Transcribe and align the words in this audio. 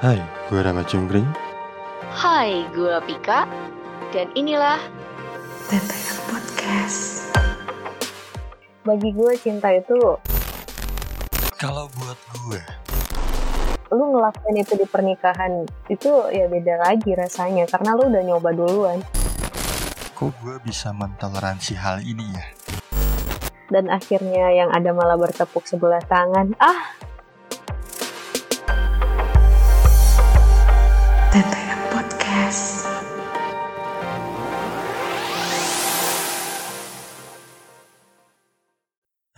Hai, 0.00 0.16
gue 0.48 0.56
Rama 0.64 0.80
Cungkring. 0.80 1.28
Hai, 2.08 2.64
gue 2.72 2.96
Pika. 3.04 3.44
Dan 4.08 4.32
inilah 4.32 4.80
Teteh 5.68 6.16
Podcast. 6.24 7.28
bagi 8.80 9.12
gue 9.12 9.36
cinta 9.36 9.68
itu 9.76 10.16
Kalau 11.60 11.84
buat 12.00 12.16
gue, 12.48 12.60
lu 13.92 14.04
ngelakuin 14.16 14.64
itu 14.64 14.72
di 14.80 14.88
pernikahan 14.88 15.68
itu 15.92 16.08
ya 16.32 16.48
beda 16.48 16.80
lagi 16.80 17.12
rasanya 17.12 17.68
karena 17.68 17.92
lu 17.92 18.08
udah 18.08 18.22
nyoba 18.24 18.56
duluan 18.56 19.04
kok 20.16 20.32
gue 20.40 20.56
bisa 20.64 20.96
mentoleransi 20.96 21.76
hal 21.76 22.00
ini 22.00 22.24
ya? 22.32 22.46
dan 23.68 23.92
akhirnya 23.92 24.48
yang 24.48 24.72
ada 24.72 24.96
malah 24.96 25.20
bertepuk 25.20 25.68
sebelah 25.68 26.00
tangan 26.08 26.56
ah 26.56 27.09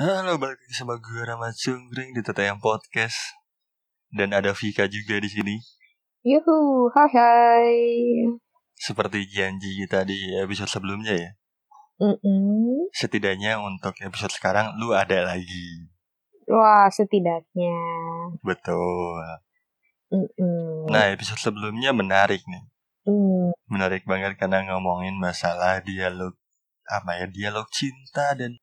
Halo, 0.03 0.35
balik 0.35 0.59
lagi 0.59 0.75
sama 0.75 0.99
gue 0.99 1.23
Rama 1.23 1.55
Cungkring 1.55 2.11
di 2.11 2.27
Tetayang 2.27 2.59
Podcast. 2.59 3.39
Dan 4.11 4.35
ada 4.35 4.51
Vika 4.51 4.91
juga 4.91 5.15
di 5.23 5.31
sini. 5.31 5.55
yuhu 6.27 6.91
hai 6.91 7.07
hai 7.15 7.71
Seperti 8.75 9.31
janji 9.31 9.79
kita 9.79 10.03
di 10.03 10.35
episode 10.43 10.67
sebelumnya 10.67 11.15
ya. 11.15 11.31
Mm-mm. 12.03 12.91
Setidaknya 12.91 13.63
untuk 13.63 13.95
episode 14.03 14.35
sekarang 14.35 14.75
lu 14.83 14.91
ada 14.91 15.23
lagi. 15.23 15.87
wah 16.51 16.91
setidaknya 16.91 17.79
Betul. 18.43 19.23
Mm-mm. 20.11 20.91
Nah, 20.91 21.15
episode 21.15 21.39
sebelumnya 21.39 21.95
menarik 21.95 22.43
nih. 22.51 22.65
Mm. 23.07 23.55
Menarik 23.71 24.03
banget 24.11 24.35
karena 24.35 24.67
ngomongin 24.67 25.15
masalah 25.15 25.79
dialog 25.79 26.35
apa 26.91 27.23
ya, 27.23 27.27
dialog 27.31 27.71
cinta 27.71 28.35
dan 28.35 28.59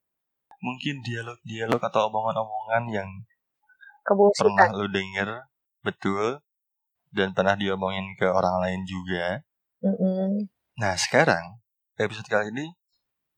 mungkin 0.60 1.00
dialog-dialog 1.02 1.80
atau 1.80 2.12
omongan-omongan 2.12 2.84
yang 2.92 3.10
pernah 4.04 4.68
kebusukan 4.68 4.70
lu 4.76 4.88
denger 4.90 5.30
betul 5.80 6.44
dan 7.10 7.34
pernah 7.34 7.56
diomongin 7.56 8.14
ke 8.16 8.28
orang 8.28 8.62
lain 8.62 8.82
juga. 8.86 9.42
Mm-mm. 9.82 10.50
Nah 10.78 10.94
sekarang 10.96 11.60
episode 11.96 12.28
kali 12.28 12.52
ini 12.52 12.76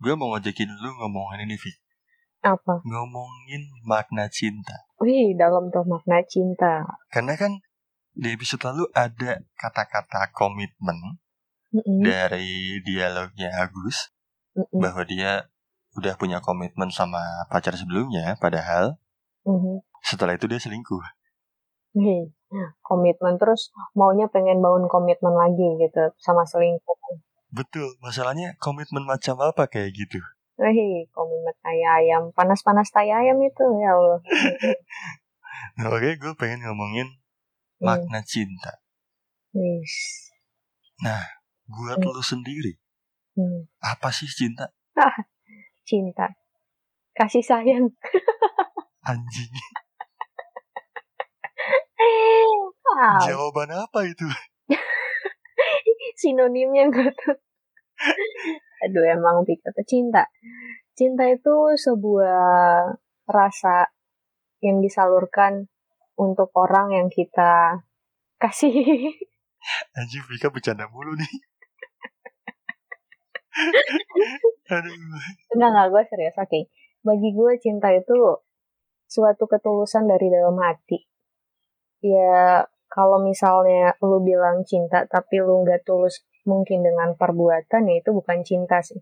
gue 0.01 0.13
mau 0.17 0.33
ngajakin 0.33 0.69
lu 0.69 0.89
ngomongin 0.97 1.45
ini 1.45 1.57
Vi. 1.57 1.71
apa 2.41 2.81
Ngomongin 2.81 3.69
makna 3.85 4.25
cinta. 4.25 4.73
wih 4.97 5.37
dalam 5.37 5.69
tuh 5.69 5.85
makna 5.85 6.25
cinta 6.25 6.89
Karena 7.13 7.37
kan 7.37 7.61
di 8.17 8.33
episode 8.33 8.65
lalu 8.65 8.89
ada 8.97 9.45
kata-kata 9.53 10.33
komitmen 10.33 11.21
Mm-mm. 11.69 12.01
dari 12.01 12.81
dialognya 12.81 13.53
Agus 13.61 14.09
Mm-mm. 14.57 14.81
bahwa 14.81 15.05
dia 15.05 15.50
udah 15.99 16.13
punya 16.15 16.39
komitmen 16.39 16.87
sama 16.89 17.19
pacar 17.51 17.75
sebelumnya 17.75 18.39
padahal 18.39 18.95
Mhm. 19.43 19.81
setelah 20.05 20.37
itu 20.37 20.45
dia 20.47 20.61
selingkuh. 20.61 21.01
Wih, 21.97 22.31
komitmen 22.85 23.35
terus 23.35 23.73
maunya 23.97 24.31
pengen 24.31 24.63
bangun 24.63 24.87
komitmen 24.87 25.35
lagi 25.35 25.67
gitu 25.81 26.15
sama 26.21 26.47
selingkuh 26.47 26.95
Betul, 27.51 27.99
masalahnya 27.99 28.55
komitmen 28.63 29.03
macam 29.03 29.35
apa 29.43 29.67
kayak 29.67 29.91
gitu? 29.91 30.23
Wih, 30.55 31.11
komitmen 31.11 31.51
tai 31.59 31.83
ayam, 31.83 32.31
panas-panas 32.31 32.87
tai 32.95 33.11
ayam 33.11 33.35
itu 33.43 33.65
ya 33.83 33.91
Allah. 33.91 34.19
Nah, 35.75 35.91
oke, 35.91 36.15
gue 36.15 36.33
pengen 36.39 36.63
ngomongin 36.63 37.11
Hmm. 37.81 37.85
makna 37.85 38.23
cinta. 38.23 38.79
Wis. 39.51 40.31
Buat 41.67 41.99
Hmm. 41.99 42.11
lu 42.11 42.23
sendiri, 42.23 42.79
Hmm. 43.35 43.67
apa 43.83 44.15
sih 44.15 44.31
cinta? 44.31 44.71
Cinta, 45.91 46.31
kasih 47.11 47.43
sayang. 47.43 47.91
Anjing. 49.03 49.51
Ah, 52.91 53.19
Jawaban 53.27 53.75
apa 53.75 54.07
itu? 54.07 54.23
sinonimnya 56.15 56.87
gue 56.87 57.11
tuh. 57.11 57.35
Aduh, 58.87 59.03
emang 59.03 59.43
pikir 59.43 59.75
cinta. 59.83 60.31
Cinta 60.95 61.27
itu 61.27 61.75
sebuah 61.75 62.95
rasa 63.27 63.91
yang 64.63 64.79
disalurkan 64.79 65.67
untuk 66.15 66.55
orang 66.55 66.95
yang 66.95 67.07
kita 67.11 67.83
kasih. 68.39 69.11
Anjing 69.99 70.23
Vika 70.23 70.47
bercanda 70.47 70.87
mulu 70.87 71.19
nih. 71.19 71.31
Enggak, 75.51 75.69
enggak, 75.71 75.87
gue 75.91 76.03
serius. 76.07 76.35
Oke. 76.39 76.59
Bagi 77.01 77.29
gue 77.33 77.51
cinta 77.59 77.89
itu 77.91 78.15
suatu 79.09 79.43
ketulusan 79.49 80.07
dari 80.07 80.31
dalam 80.31 80.55
hati. 80.61 81.03
Ya, 82.01 82.63
kalau 82.87 83.19
misalnya 83.19 83.95
lu 83.99 84.23
bilang 84.23 84.63
cinta 84.63 85.03
tapi 85.05 85.43
lu 85.43 85.61
nggak 85.67 85.83
tulus 85.83 86.23
mungkin 86.47 86.81
dengan 86.81 87.13
perbuatan 87.13 87.87
ya 87.87 87.95
itu 87.99 88.09
bukan 88.15 88.41
cinta 88.47 88.79
sih. 88.79 88.99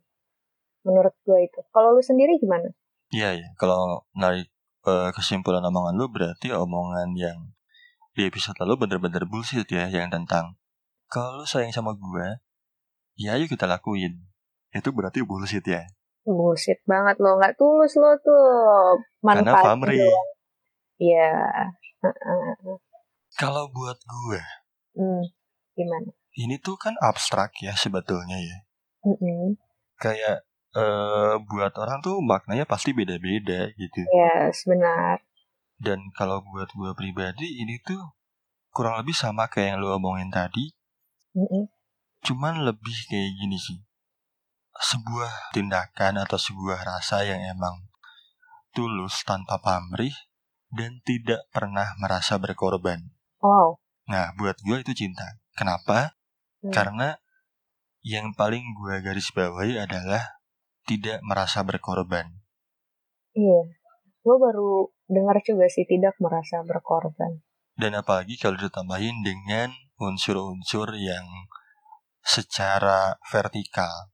Menurut 0.84 1.13
gue 1.24 1.46
itu. 1.46 1.59
Kalau 1.69 1.94
lu 1.94 2.01
sendiri 2.01 2.40
gimana? 2.41 2.72
Iya 3.09 3.36
ya, 3.38 3.47
kalau 3.57 4.06
narik 4.13 4.50
eh, 4.86 5.09
kesimpulan 5.13 5.66
omongan 5.66 5.96
lu 5.97 6.06
berarti 6.09 6.53
omongan 6.53 7.18
yang 7.18 7.51
di 8.13 8.28
episode 8.28 8.57
lalu 8.59 8.86
bener-bener 8.86 9.24
bullshit 9.25 9.66
ya 9.69 9.88
yang 9.88 10.12
tentang 10.12 10.59
kalau 11.09 11.41
lu 11.41 11.46
sayang 11.50 11.74
sama 11.74 11.97
gue, 11.97 12.38
ya 13.18 13.34
ayo 13.34 13.50
kita 13.50 13.66
lakuin. 13.66 14.28
Itu 14.69 14.90
berarti 14.94 15.22
bullshit 15.22 15.66
ya. 15.66 15.84
Bullshit 16.24 16.78
banget 16.85 17.18
lo. 17.18 17.38
Nggak 17.38 17.57
tulus 17.57 17.94
lo 17.96 18.13
tuh. 18.22 19.02
Karena 19.19 19.53
Manfaat 19.57 19.66
pamrih. 19.66 19.97
doang. 19.97 20.30
Iya. 21.00 21.31
Heeh. 22.06 22.75
Kalau 23.34 23.69
buat 23.69 23.97
gue, 24.00 24.41
Hmm. 24.97 25.24
Gimana? 25.74 26.12
ini 26.35 26.59
tuh 26.59 26.75
kan 26.75 26.97
abstrak 27.00 27.56
ya 27.62 27.72
sebetulnya 27.72 28.35
ya. 28.35 28.57
Mm-mm. 29.06 29.56
Kayak 29.96 30.44
eh 30.75 31.36
buat 31.40 31.72
orang 31.75 32.00
tuh 32.00 32.19
maknanya 32.19 32.66
pasti 32.66 32.91
beda-beda 32.91 33.72
gitu. 33.74 34.01
Yes, 34.12 34.68
benar. 34.68 35.24
Dan 35.80 36.12
kalau 36.12 36.44
buat 36.44 36.68
gue 36.69 36.91
pribadi 36.94 37.63
ini 37.63 37.80
tuh 37.80 38.00
kurang 38.69 39.00
lebih 39.00 39.16
sama 39.16 39.47
kayak 39.47 39.74
yang 39.74 39.80
lu 39.80 39.88
omongin 39.90 40.28
tadi, 40.30 40.72
Mm-mm. 41.38 41.72
cuman 42.22 42.66
lebih 42.66 42.96
kayak 43.07 43.31
gini 43.36 43.56
sih. 43.56 43.80
Sebuah 44.79 45.51
tindakan 45.51 46.23
atau 46.23 46.40
sebuah 46.40 46.88
rasa 46.88 47.28
yang 47.28 47.44
emang 47.44 47.91
tulus 48.72 49.28
tanpa 49.28 49.59
pamrih 49.59 50.16
dan 50.72 51.03
tidak 51.03 51.44
pernah 51.51 51.94
merasa 52.00 52.40
berkorban. 52.40 53.12
Wow. 53.44 53.81
Nah, 54.07 54.34
buat 54.39 54.57
gue 54.63 54.81
itu 54.81 55.06
cinta. 55.06 55.38
Kenapa? 55.53 56.16
Hmm. 56.63 56.72
Karena 56.72 57.19
yang 58.06 58.31
paling 58.31 58.63
gue 58.78 59.03
garis 59.03 59.29
bawahi 59.35 59.75
adalah 59.75 60.39
tidak 60.88 61.19
merasa 61.22 61.62
berkorban. 61.62 62.39
Iya, 63.35 63.59
gue 64.23 64.35
baru 64.39 64.89
dengar 65.06 65.38
juga 65.45 65.68
sih 65.69 65.85
tidak 65.85 66.18
merasa 66.18 66.63
berkorban. 66.63 67.44
Dan 67.79 67.95
apalagi 67.95 68.35
kalau 68.35 68.59
ditambahin 68.59 69.23
dengan 69.23 69.72
unsur-unsur 70.00 70.95
yang 70.95 71.28
secara 72.23 73.19
vertikal. 73.29 74.12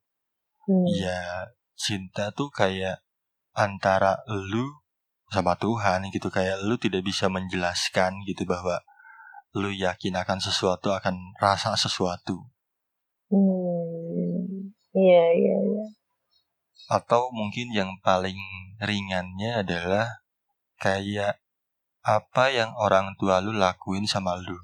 Hmm. 0.65 0.85
Ya, 0.89 1.49
cinta 1.77 2.33
tuh 2.33 2.49
kayak 2.49 3.01
antara 3.53 4.21
lu 4.27 4.65
sama 5.29 5.57
Tuhan 5.57 6.09
gitu. 6.09 6.29
Kayak 6.33 6.65
lu 6.65 6.75
tidak 6.77 7.05
bisa 7.05 7.29
menjelaskan 7.29 8.25
gitu 8.25 8.45
bahwa 8.49 8.81
lu 9.55 9.71
yakin 9.71 10.19
akan 10.19 10.39
sesuatu, 10.43 10.91
akan 10.91 11.37
rasa 11.39 11.73
sesuatu. 11.79 12.49
Hmm. 13.31 14.75
Iya, 14.95 15.25
iya, 15.35 15.57
iya. 15.59 15.85
Atau 16.87 17.33
mungkin 17.33 17.73
yang 17.73 17.97
paling 17.99 18.37
ringannya 18.79 19.65
adalah 19.65 20.21
kayak 20.79 21.41
apa 22.05 22.45
yang 22.53 22.69
orang 22.77 23.17
tua 23.17 23.41
lu 23.41 23.49
lakuin 23.57 24.05
sama 24.05 24.37
lu. 24.37 24.55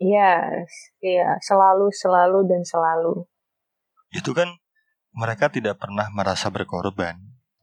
Yes, 0.00 0.96
iya, 1.00 1.36
selalu, 1.40 1.88
selalu, 1.92 2.44
dan 2.48 2.62
selalu. 2.64 3.24
Itu 4.12 4.32
kan 4.36 4.59
mereka 5.12 5.50
tidak 5.50 5.78
pernah 5.78 6.06
merasa 6.10 6.50
berkorban. 6.50 7.18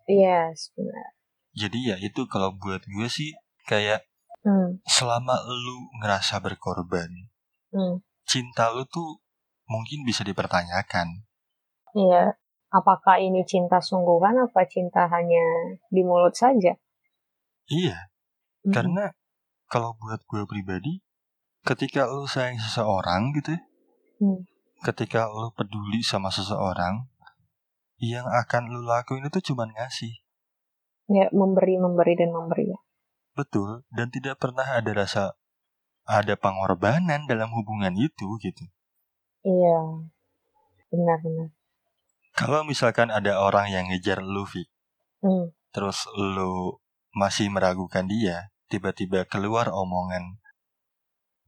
Yes, 0.07 0.71
benar. 0.75 1.15
Jadi 1.57 1.91
ya 1.91 1.97
itu 1.99 2.27
kalau 2.29 2.53
buat 2.55 2.83
gue 2.85 3.07
sih 3.09 3.33
kayak 3.65 4.03
Hmm. 4.45 4.79
selama 4.87 5.43
lu 5.43 5.91
ngerasa 5.99 6.39
berkorban, 6.39 7.09
Hmm. 7.73 7.99
cinta 8.23 8.71
lu 8.71 8.87
tuh 8.87 9.19
mungkin 9.67 10.07
bisa 10.07 10.23
dipertanyakan. 10.23 11.27
Iya. 11.91 12.39
Apakah 12.67 13.19
ini 13.19 13.43
cinta 13.43 13.79
sungguhan 13.79 14.35
apa 14.39 14.63
cinta 14.67 15.07
hanya 15.07 15.43
di 15.87 16.03
mulut 16.03 16.35
saja? 16.35 16.75
Iya, 17.67 18.11
Mm-mm. 18.63 18.71
karena 18.71 19.11
kalau 19.67 19.95
buat 19.99 20.23
gue 20.23 20.43
pribadi, 20.47 21.03
ketika 21.63 22.07
lu 22.07 22.23
sayang 22.27 22.59
seseorang 22.59 23.35
gitu 23.35 23.55
ya, 23.55 23.61
Hmm. 24.23 24.47
ketika 24.83 25.27
lu 25.27 25.51
peduli 25.51 25.99
sama 26.03 26.31
seseorang, 26.31 27.07
yang 27.97 28.25
akan 28.29 28.69
lu 28.69 28.85
lakuin 28.85 29.25
itu 29.25 29.53
cuma 29.53 29.65
ngasih. 29.65 30.13
Ya, 31.07 31.31
memberi, 31.33 31.79
memberi, 31.79 32.13
dan 32.19 32.33
memberi 32.35 32.73
ya. 32.75 32.79
Betul, 33.37 33.85
dan 33.93 34.09
tidak 34.09 34.41
pernah 34.41 34.65
ada 34.65 34.91
rasa 34.91 35.37
ada 36.07 36.33
pengorbanan 36.39 37.27
dalam 37.27 37.51
hubungan 37.53 37.93
itu 37.93 38.39
gitu. 38.39 38.63
Iya. 39.43 40.07
Benar-benar. 40.87 41.51
Kalau 42.37 42.63
misalkan 42.63 43.11
ada 43.11 43.41
orang 43.43 43.67
yang 43.73 43.91
ngejar 43.91 44.23
lu, 44.23 44.45
Vi, 44.47 44.69
Hmm. 45.19 45.51
terus 45.73 46.05
lu 46.13 46.77
masih 47.17 47.49
meragukan 47.49 48.05
dia, 48.05 48.53
tiba-tiba 48.69 49.25
keluar 49.25 49.73
omongan, 49.73 50.37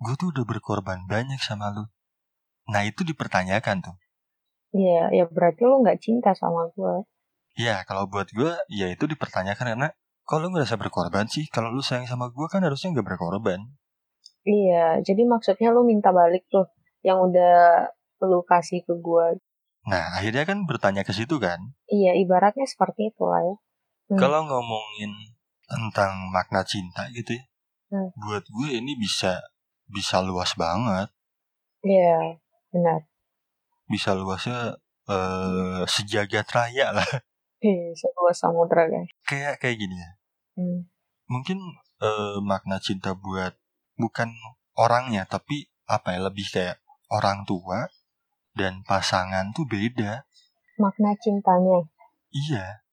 gue 0.01 0.15
tuh 0.17 0.33
udah 0.33 0.45
berkorban 0.47 1.05
banyak 1.05 1.37
sama 1.39 1.69
lu. 1.71 1.85
Nah 2.69 2.83
itu 2.85 3.05
dipertanyakan 3.05 3.85
tuh. 3.85 3.97
Iya, 4.69 5.09
ya 5.13 5.25
berarti 5.25 5.61
lu 5.65 5.81
nggak 5.81 5.99
cinta 6.01 6.31
sama 6.37 6.69
gue. 6.77 7.05
Ya 7.57 7.81
kalau 7.89 8.05
buat 8.05 8.29
gue, 8.29 8.53
ya 8.69 8.87
itu 8.93 9.09
dipertanyakan 9.09 9.75
karena 9.75 9.89
kalau 10.23 10.45
lu 10.45 10.49
ngerasa 10.53 10.77
berkorban 10.77 11.25
sih, 11.25 11.49
kalau 11.49 11.73
lu 11.73 11.81
sayang 11.81 12.05
sama 12.05 12.29
gue 12.29 12.47
kan 12.47 12.61
harusnya 12.61 12.93
nggak 12.93 13.07
berkorban. 13.15 13.65
Iya, 14.45 15.01
jadi 15.01 15.25
maksudnya 15.25 15.73
lu 15.73 15.83
minta 15.83 16.13
balik 16.13 16.45
tuh 16.47 16.69
yang 17.01 17.19
udah 17.19 17.89
lu 18.23 18.39
kasih 18.45 18.85
ke 18.85 18.93
gue. 18.93 19.41
Nah 19.89 20.03
akhirnya 20.15 20.45
kan 20.45 20.69
bertanya 20.69 21.01
ke 21.01 21.11
situ 21.11 21.41
kan. 21.41 21.59
Iya, 21.89 22.13
ibaratnya 22.21 22.69
seperti 22.69 23.09
itu 23.09 23.23
lah 23.25 23.41
ya. 23.41 23.55
Hmm. 24.09 24.19
Kalau 24.21 24.41
ngomongin 24.45 25.11
tentang 25.69 26.29
makna 26.33 26.61
cinta 26.65 27.09
gitu 27.13 27.37
ya, 27.37 27.43
Hmm. 27.89 28.13
buat 28.21 28.45
gue 28.45 28.69
ini 28.77 28.93
bisa 29.01 29.41
bisa 29.89 30.21
luas 30.21 30.53
banget. 30.53 31.09
Iya, 31.81 32.37
benar. 32.69 33.09
Bisa 33.89 34.13
luasnya 34.13 34.77
eh 35.09 35.81
sejagat 35.89 36.45
raya 36.53 36.93
lah. 36.93 37.09
Hei, 37.63 37.91
sebuah 37.91 38.31
samudra 38.37 38.87
guys. 38.87 39.09
Kayak 39.27 39.59
kayak 39.59 39.77
gini 39.81 39.95
ya. 39.99 40.11
Hmm. 40.55 40.79
Mungkin 41.27 41.59
eh, 41.99 42.37
makna 42.39 42.77
cinta 42.79 43.11
buat 43.17 43.57
bukan 43.99 44.31
orangnya 44.79 45.27
tapi 45.27 45.67
apa 45.89 46.15
ya 46.15 46.19
lebih 46.29 46.47
kayak 46.47 46.77
orang 47.11 47.43
tua 47.43 47.89
dan 48.55 48.85
pasangan 48.87 49.51
tuh 49.51 49.65
beda. 49.67 50.23
Makna 50.79 51.11
cintanya. 51.19 51.83
Iya, 52.29 52.85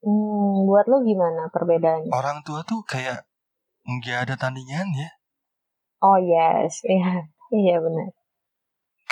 Hmm, 0.00 0.64
buat 0.64 0.88
lu 0.88 1.04
gimana 1.04 1.52
perbedaannya? 1.52 2.08
orang 2.08 2.40
tua 2.40 2.64
tuh 2.64 2.80
kayak 2.88 3.28
nggak 3.84 4.28
ada 4.28 4.34
tandingannya. 4.40 5.12
Oh 6.00 6.16
yes, 6.16 6.80
iya, 6.88 7.28
iya 7.52 7.76
benar. 7.84 8.08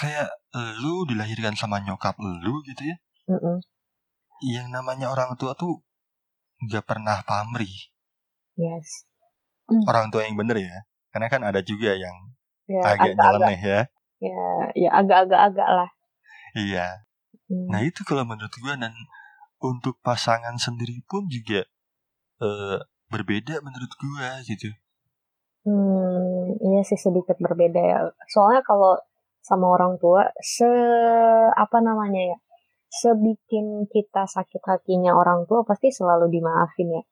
Kayak 0.00 0.37
lu 0.54 1.04
dilahirkan 1.04 1.54
sama 1.54 1.80
nyokap 1.84 2.16
lu 2.20 2.64
gitu 2.64 2.82
ya. 2.88 2.96
Mm-mm. 3.28 3.60
Yang 4.40 4.66
namanya 4.72 5.12
orang 5.12 5.36
tua 5.36 5.52
tuh 5.52 5.84
nggak 6.64 6.84
pernah 6.88 7.20
pamrih. 7.26 7.92
Yes. 8.56 9.04
Orang 9.84 10.08
tua 10.08 10.24
yang 10.24 10.34
bener 10.38 10.58
ya. 10.58 10.76
Karena 11.12 11.28
kan 11.28 11.42
ada 11.44 11.60
juga 11.60 11.92
yang 11.94 12.14
Ya, 12.68 12.84
agak 12.84 13.16
agak-agak, 13.16 13.16
nyeleneh 13.16 13.60
ya. 13.64 13.80
ya, 14.20 14.44
ya 14.76 14.90
agak-agak-agak 14.92 15.68
lah. 15.72 15.90
Iya. 16.52 16.86
Hmm. 17.48 17.68
Nah 17.72 17.80
itu 17.80 18.04
kalau 18.04 18.28
menurut 18.28 18.52
gue 18.52 18.74
dan 18.76 18.92
untuk 19.64 19.96
pasangan 20.04 20.52
sendiri 20.60 21.00
pun 21.08 21.24
juga 21.32 21.64
eh, 22.44 22.78
berbeda 23.08 23.64
menurut 23.64 23.88
gue 23.96 24.28
gitu. 24.52 24.68
Hmm, 25.64 26.60
iya 26.60 26.80
sih 26.84 27.00
sedikit 27.00 27.40
berbeda 27.40 27.80
ya. 27.80 27.98
Soalnya 28.28 28.60
kalau 28.64 29.00
sama 29.48 29.72
orang 29.72 29.96
tua, 29.96 30.28
se 30.44 30.68
apa 31.56 31.78
namanya 31.80 32.36
ya, 32.36 32.38
sebikin 32.92 33.88
kita 33.88 34.28
sakit 34.28 34.60
hatinya 34.68 35.16
orang 35.16 35.48
tua 35.48 35.64
pasti 35.64 35.88
selalu 35.88 36.28
dimaafin 36.28 36.88
ya. 36.92 37.02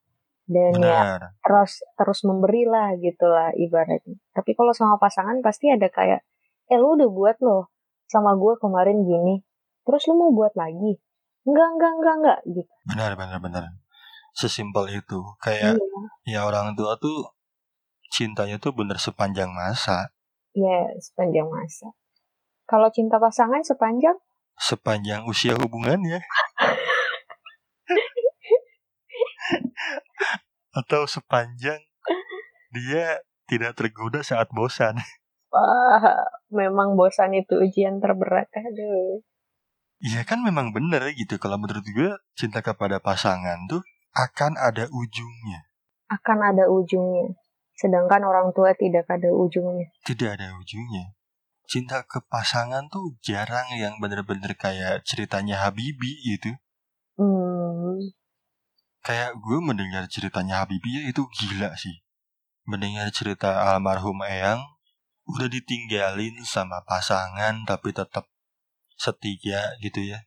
Dan 0.47 0.79
ya 0.79 1.19
Benar. 1.19 1.21
terus 1.43 1.83
terus 1.99 2.21
memberilah 2.23 2.95
gitu 3.03 3.27
lah 3.27 3.51
ibaratnya. 3.57 4.15
Tapi 4.31 4.55
kalau 4.55 4.71
sama 4.77 4.95
pasangan 5.01 5.43
pasti 5.43 5.73
ada 5.73 5.91
kayak, 5.91 6.23
eh 6.71 6.79
lu 6.79 6.95
udah 6.95 7.11
buat 7.11 7.37
loh 7.43 7.73
sama 8.07 8.39
gue 8.39 8.55
kemarin 8.63 9.03
gini, 9.03 9.43
terus 9.83 10.07
lu 10.07 10.15
mau 10.15 10.31
buat 10.31 10.55
lagi? 10.55 11.03
Enggak 11.47 11.69
enggak 11.75 11.93
enggak 11.99 12.15
enggak 12.23 12.41
gitu. 12.47 12.73
Benar 12.87 13.11
benar 13.19 13.39
benar. 13.43 13.65
Sesimpel 14.39 14.93
itu. 14.95 15.19
Kayak 15.43 15.83
Iya, 16.29 16.39
ya 16.39 16.41
orang 16.47 16.79
tua 16.79 16.95
tuh 17.01 17.35
cintanya 18.15 18.63
tuh 18.63 18.71
bener 18.71 18.99
sepanjang 19.03 19.51
masa. 19.51 20.15
iya 20.55 20.95
sepanjang 21.03 21.51
masa. 21.51 21.91
Kalau 22.67 22.91
cinta 22.91 23.23
pasangan 23.23 23.63
sepanjang 23.63 24.19
Sepanjang 24.57 25.29
usia 25.29 25.53
hubungannya. 25.55 26.25
Atau 30.81 31.05
sepanjang 31.05 31.81
dia 32.73 33.21
tidak 33.49 33.77
tergoda 33.77 34.25
saat 34.25 34.49
bosan. 34.53 34.97
Wah, 35.53 36.27
memang 36.53 36.97
bosan 36.97 37.37
itu 37.37 37.57
ujian 37.61 38.01
terberat. 38.01 38.49
Aduh. 38.53 39.21
Iya 40.01 40.25
kan 40.29 40.45
memang 40.45 40.77
bener 40.77 41.09
gitu. 41.17 41.41
Kalau 41.41 41.57
menurut 41.57 41.85
gue 41.85 42.13
cinta 42.37 42.61
kepada 42.61 43.01
pasangan 43.01 43.65
tuh 43.69 43.81
akan 44.13 44.57
ada 44.61 44.89
ujungnya. 44.93 45.69
Akan 46.13 46.41
ada 46.45 46.69
ujungnya. 46.69 47.33
Sedangkan 47.77 48.25
orang 48.25 48.53
tua 48.57 48.73
tidak 48.77 49.09
ada 49.09 49.29
ujungnya. 49.33 49.93
Tidak 50.05 50.29
ada 50.33 50.57
ujungnya. 50.61 51.16
Cinta 51.67 52.07
ke 52.07 52.23
pasangan 52.23 52.87
tuh 52.87 53.19
jarang 53.27 53.67
yang 53.75 53.99
bener-bener 53.99 54.55
kayak 54.55 55.03
ceritanya 55.03 55.67
Habibie 55.67 56.23
gitu. 56.23 56.55
Hmm, 57.19 57.99
Kayak 59.03 59.39
gue 59.39 59.59
mendengar 59.63 60.07
ceritanya 60.07 60.63
Habibie 60.63 60.99
ya 60.99 61.03
itu 61.11 61.27
gila 61.27 61.75
sih. 61.75 62.03
Mendengar 62.67 63.11
cerita 63.11 63.67
almarhum 63.75 64.23
Eyang 64.23 64.63
udah 65.27 65.51
ditinggalin 65.51 66.43
sama 66.47 66.87
pasangan 66.87 67.67
tapi 67.67 67.91
tetap 67.91 68.31
setia 68.95 69.75
gitu 69.83 70.07
ya. 70.07 70.23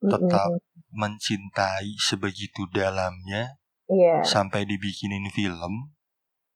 Tetap 0.00 0.48
mm-mm. 0.52 0.92
mencintai 0.92 1.96
sebegitu 2.00 2.68
dalamnya 2.68 3.56
Iya, 3.86 4.26
sampai 4.26 4.66
dibikinin 4.66 5.30
film. 5.30 5.94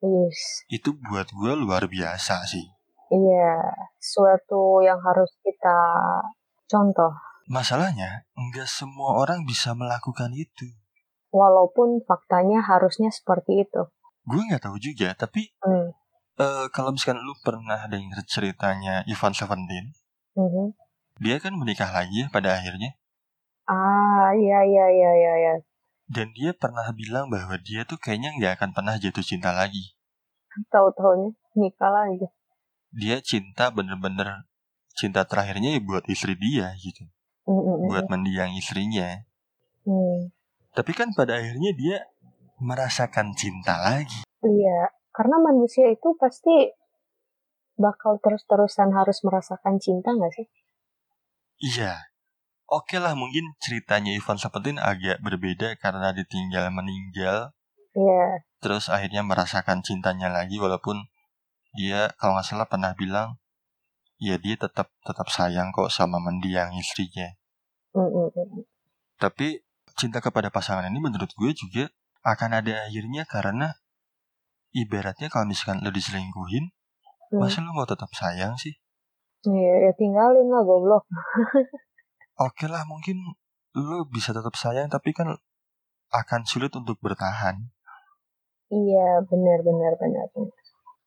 yes. 0.03 0.67
Itu 0.67 0.99
buat 0.99 1.31
gue 1.31 1.53
luar 1.55 1.87
biasa 1.87 2.43
sih. 2.49 2.67
Iya, 3.11 3.59
suatu 3.99 4.79
yang 4.87 5.03
harus 5.03 5.35
kita 5.43 5.79
contoh. 6.71 7.11
Masalahnya, 7.51 8.23
nggak 8.39 8.71
semua 8.71 9.19
orang 9.19 9.43
bisa 9.43 9.75
melakukan 9.75 10.31
itu. 10.31 10.71
Walaupun 11.35 12.07
faktanya 12.07 12.63
harusnya 12.63 13.11
seperti 13.11 13.67
itu. 13.67 13.83
Gue 14.23 14.47
nggak 14.47 14.63
tahu 14.63 14.79
juga, 14.79 15.11
tapi 15.19 15.51
Hmm. 15.59 15.91
eh, 16.39 16.67
kalau 16.71 16.95
misalkan 16.95 17.19
lu 17.21 17.35
pernah 17.43 17.91
dengar 17.91 18.23
ceritanya 18.31 19.03
Ivan 19.11 19.35
Seventeen, 19.35 19.91
mhm. 20.39 20.73
dia 21.19 21.37
kan 21.43 21.53
menikah 21.59 21.91
lagi 21.91 22.25
ya 22.25 22.27
pada 22.31 22.63
akhirnya. 22.63 22.95
Ah, 23.67 24.31
iya, 24.39 24.63
iya, 24.67 24.87
iya, 24.91 25.11
iya, 25.19 25.33
iya. 25.43 25.55
Dan 26.11 26.31
dia 26.35 26.55
pernah 26.55 26.87
bilang 26.95 27.27
bahwa 27.31 27.59
dia 27.59 27.83
tuh 27.87 27.99
kayaknya 27.99 28.35
nggak 28.39 28.53
akan 28.59 28.71
pernah 28.75 28.95
jatuh 28.99 29.23
cinta 29.23 29.51
lagi. 29.51 29.95
Tahu-taunya 30.71 31.35
nikah 31.59 31.91
lagi. 31.91 32.27
Dia 32.91 33.23
cinta 33.23 33.71
bener-bener 33.71 34.47
cinta 34.95 35.25
terakhirnya 35.25 35.79
ya 35.79 35.81
buat 35.81 36.05
istri 36.11 36.35
dia 36.37 36.75
gitu. 36.79 37.07
Mm-mm. 37.47 37.89
Buat 37.89 38.11
mendiang 38.11 38.53
istrinya. 38.55 39.25
Hmm. 39.87 40.31
Tapi 40.75 40.93
kan 40.95 41.11
pada 41.17 41.39
akhirnya 41.41 41.73
dia 41.75 41.97
merasakan 42.61 43.35
cinta 43.35 43.81
lagi. 43.81 44.23
Iya, 44.45 44.93
karena 45.11 45.41
manusia 45.41 45.89
itu 45.91 46.15
pasti 46.21 46.71
bakal 47.81 48.21
terus-terusan 48.21 48.93
harus 48.93 49.25
merasakan 49.25 49.81
cinta 49.81 50.13
nggak 50.13 50.33
sih? 50.37 50.47
Iya. 51.61 52.13
Oke 52.71 53.03
lah 53.03 53.19
mungkin 53.19 53.59
ceritanya 53.59 54.15
Ivan 54.15 54.39
Seventeen 54.39 54.79
agak 54.79 55.19
berbeda 55.19 55.75
karena 55.83 56.15
ditinggal 56.15 56.71
meninggal. 56.71 57.51
Iya, 57.99 58.47
Terus 58.63 58.87
akhirnya 58.87 59.27
merasakan 59.27 59.83
cintanya 59.83 60.31
lagi 60.31 60.63
walaupun 60.63 61.10
dia 61.77 62.11
kalau 62.19 62.37
nggak 62.39 62.47
salah 62.47 62.67
pernah 62.67 62.93
bilang 62.95 63.39
ya 64.21 64.37
dia 64.37 64.55
tetap 64.59 64.93
tetap 65.07 65.27
sayang 65.33 65.73
kok 65.73 65.89
sama 65.89 66.21
mendiang 66.21 66.77
istrinya. 66.77 67.35
Tapi 69.17 69.65
cinta 69.97 70.21
kepada 70.21 70.49
pasangan 70.53 70.87
ini 70.87 71.01
menurut 71.01 71.33
gue 71.35 71.51
juga 71.57 71.89
akan 72.23 72.61
ada 72.61 72.85
akhirnya 72.87 73.25
karena 73.25 73.75
ibaratnya 74.77 75.33
kalau 75.33 75.49
misalkan 75.49 75.83
lo 75.83 75.91
diselingkuhin, 75.91 76.71
Hmm. 77.31 77.39
masa 77.43 77.63
lo 77.63 77.71
mau 77.71 77.87
tetap 77.87 78.11
sayang 78.11 78.59
sih? 78.59 78.75
Iya, 79.47 79.89
ya 79.89 79.93
tinggalin 79.97 80.51
lah 80.53 80.63
goblok. 80.67 81.07
Oke 82.47 82.67
lah 82.69 82.85
mungkin 82.85 83.17
lo 83.73 84.05
bisa 84.11 84.35
tetap 84.35 84.53
sayang 84.59 84.91
tapi 84.91 85.15
kan 85.15 85.39
akan 86.11 86.41
sulit 86.45 86.75
untuk 86.75 86.99
bertahan. 86.99 87.71
Iya, 88.71 89.25
benar, 89.27 89.59
benar, 89.63 89.93
benar. 89.99 90.27
benar. 90.35 90.60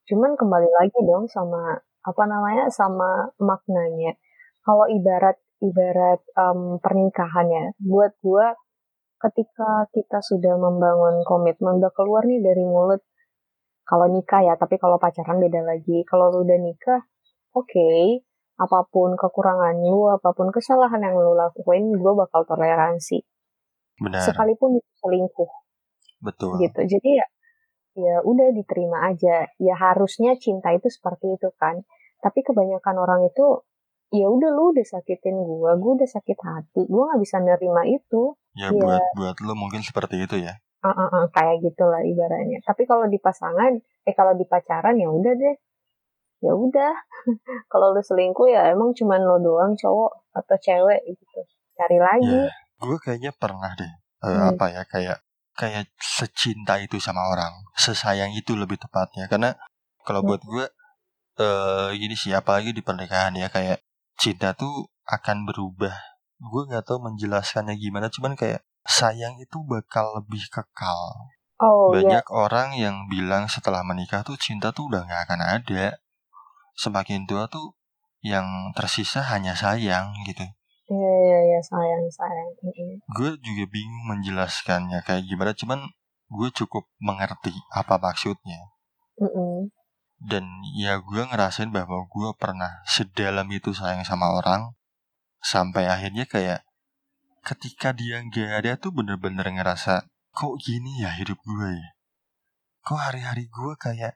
Cuman 0.10 0.36
kembali 0.36 0.70
lagi 0.70 1.00
dong 1.04 1.30
sama 1.32 1.80
apa 2.04 2.24
namanya 2.28 2.68
sama 2.68 3.32
maknanya. 3.40 4.16
Kalau 4.64 4.88
ibarat 4.92 5.40
ibarat 5.64 6.20
um, 6.36 6.80
pernikahan 6.84 7.48
ya, 7.48 7.66
buat 7.80 8.12
gue 8.20 8.46
ketika 9.24 9.88
kita 9.96 10.20
sudah 10.20 10.60
membangun 10.60 11.24
komitmen 11.24 11.80
udah 11.80 11.92
keluar 11.96 12.28
nih 12.28 12.44
dari 12.44 12.68
mulut 12.68 13.00
kalau 13.88 14.08
nikah 14.12 14.44
ya 14.44 14.60
tapi 14.60 14.76
kalau 14.76 15.00
pacaran 15.00 15.40
beda 15.40 15.64
lagi 15.64 16.04
kalau 16.04 16.32
lu 16.32 16.44
udah 16.44 16.60
nikah 16.60 17.08
oke 17.56 17.68
okay, 17.68 18.24
apa 18.60 18.84
pun 18.92 19.16
kekurangan 19.16 19.80
lu 19.80 20.12
apa 20.12 20.36
pun 20.36 20.52
kesalahan 20.52 21.00
yang 21.00 21.16
lu 21.16 21.36
lakuin 21.36 21.92
gue 21.96 22.14
bakal 22.16 22.44
toleransi 22.44 23.24
Benar. 24.00 24.24
sekalipun 24.28 24.80
itu 24.80 24.92
selingkuh 25.00 25.52
Betul. 26.20 26.60
gitu 26.60 26.80
jadi 26.84 27.24
ya 27.24 27.28
ya 27.94 28.22
udah 28.22 28.50
diterima 28.52 29.06
aja 29.06 29.48
ya 29.58 29.76
harusnya 29.76 30.34
cinta 30.36 30.74
itu 30.74 30.90
seperti 30.90 31.38
itu 31.38 31.50
kan 31.56 31.86
tapi 32.20 32.42
kebanyakan 32.42 32.96
orang 32.98 33.22
itu 33.26 33.62
ya 34.10 34.30
udah 34.30 34.50
lu 34.50 34.74
udah 34.74 34.86
sakitin 34.86 35.38
gue 35.38 35.72
gue 35.74 35.92
udah 35.98 36.10
sakit 36.10 36.38
hati 36.40 36.82
gue 36.86 37.04
nggak 37.04 37.22
bisa 37.22 37.38
nerima 37.40 37.84
itu 37.86 38.34
Ya 38.54 38.70
Iya. 38.70 38.78
buat 38.86 39.02
buat 39.18 39.38
lo 39.42 39.58
mungkin 39.58 39.82
seperti 39.82 40.30
itu 40.30 40.38
ya. 40.38 40.54
Ah, 40.86 40.94
ah, 40.94 41.10
ah, 41.10 41.26
kayak 41.34 41.66
gitulah 41.66 42.06
ibaratnya. 42.06 42.62
Tapi 42.62 42.86
kalau 42.86 43.10
di 43.10 43.18
pasangan, 43.18 43.74
eh 44.06 44.14
kalau 44.14 44.38
di 44.38 44.46
pacaran 44.46 44.94
ya 44.94 45.10
udah 45.10 45.34
deh. 45.34 45.56
Ya 46.38 46.54
udah. 46.54 46.94
kalau 47.74 47.98
lu 47.98 48.06
selingkuh 48.06 48.46
ya 48.46 48.70
emang 48.70 48.94
cuman 48.94 49.26
lo 49.26 49.42
doang 49.42 49.74
cowok 49.74 50.38
atau 50.38 50.56
cewek 50.62 51.02
gitu. 51.10 51.40
Cari 51.74 51.98
lagi. 51.98 52.46
Ya, 52.46 52.54
gue 52.78 52.98
kayaknya 53.02 53.34
pernah 53.34 53.74
deh. 53.74 53.90
eh, 53.90 54.30
Hmm. 54.30 54.54
Apa 54.54 54.66
ya 54.70 54.84
kayak 54.86 55.18
kayak 55.54 55.90
secinta 56.02 56.78
itu 56.82 56.98
sama 56.98 57.22
orang, 57.30 57.54
sesayang 57.78 58.34
itu 58.34 58.54
lebih 58.58 58.78
tepatnya. 58.82 59.26
Karena 59.32 59.54
kalau 60.08 60.22
Hmm. 60.22 60.30
buat 60.34 60.42
gue 60.44 60.66
eh 61.42 61.90
gini 61.98 62.14
sih, 62.14 62.34
apalagi 62.36 62.72
di 62.78 62.82
pernikahan 62.86 63.34
ya 63.34 63.50
kayak 63.50 63.82
cinta 64.22 64.54
tuh 64.54 64.86
akan 65.10 65.46
berubah. 65.50 65.94
Gue 66.42 66.62
nggak 66.70 66.86
tahu 66.90 67.00
menjelaskannya 67.08 67.76
gimana, 67.80 68.08
cuman 68.14 68.38
kayak 68.38 68.62
sayang 68.86 69.40
itu 69.40 69.58
bakal 69.66 70.20
lebih 70.20 70.44
kekal. 70.52 71.00
Oh 71.62 71.96
iya. 71.96 72.22
Banyak 72.22 72.26
orang 72.34 72.70
yang 72.76 73.08
bilang 73.08 73.48
setelah 73.48 73.82
menikah 73.86 74.22
tuh 74.28 74.36
cinta 74.36 74.76
tuh 74.76 74.92
udah 74.92 75.08
nggak 75.08 75.22
akan 75.30 75.42
ada. 75.62 75.86
Semakin 76.76 77.30
tua 77.30 77.48
tuh 77.48 77.78
yang 78.26 78.74
tersisa 78.76 79.22
hanya 79.32 79.54
sayang 79.54 80.14
gitu. 80.28 80.44
Iya, 80.94 81.14
iya, 81.26 81.40
iya, 81.50 81.60
sayang, 81.66 82.06
sayang. 82.14 82.50
Gue 83.18 83.34
juga 83.42 83.66
bingung 83.66 84.06
menjelaskannya 84.14 85.02
kayak 85.02 85.26
gimana, 85.26 85.52
cuman 85.58 85.80
gue 86.30 86.50
cukup 86.54 86.86
mengerti 87.02 87.50
apa 87.74 87.98
maksudnya. 87.98 88.62
Mm-mm. 89.18 89.74
Dan 90.22 90.46
ya 90.78 91.02
gue 91.02 91.24
ngerasain 91.26 91.74
bahwa 91.74 92.06
gue 92.06 92.30
pernah 92.38 92.86
sedalam 92.86 93.50
itu 93.50 93.74
sayang 93.74 94.06
sama 94.06 94.38
orang, 94.38 94.78
sampai 95.42 95.90
akhirnya 95.90 96.30
kayak 96.30 96.62
ketika 97.42 97.92
dia 97.92 98.22
nggak 98.24 98.52
ada 98.64 98.72
tuh 98.78 98.94
bener-bener 98.94 99.44
ngerasa 99.50 100.08
kok 100.32 100.56
gini 100.62 101.02
ya 101.02 101.12
hidup 101.18 101.42
gue 101.42 101.70
ya. 101.74 101.90
Kok 102.86 103.00
hari-hari 103.02 103.50
gue 103.50 103.74
kayak 103.82 104.14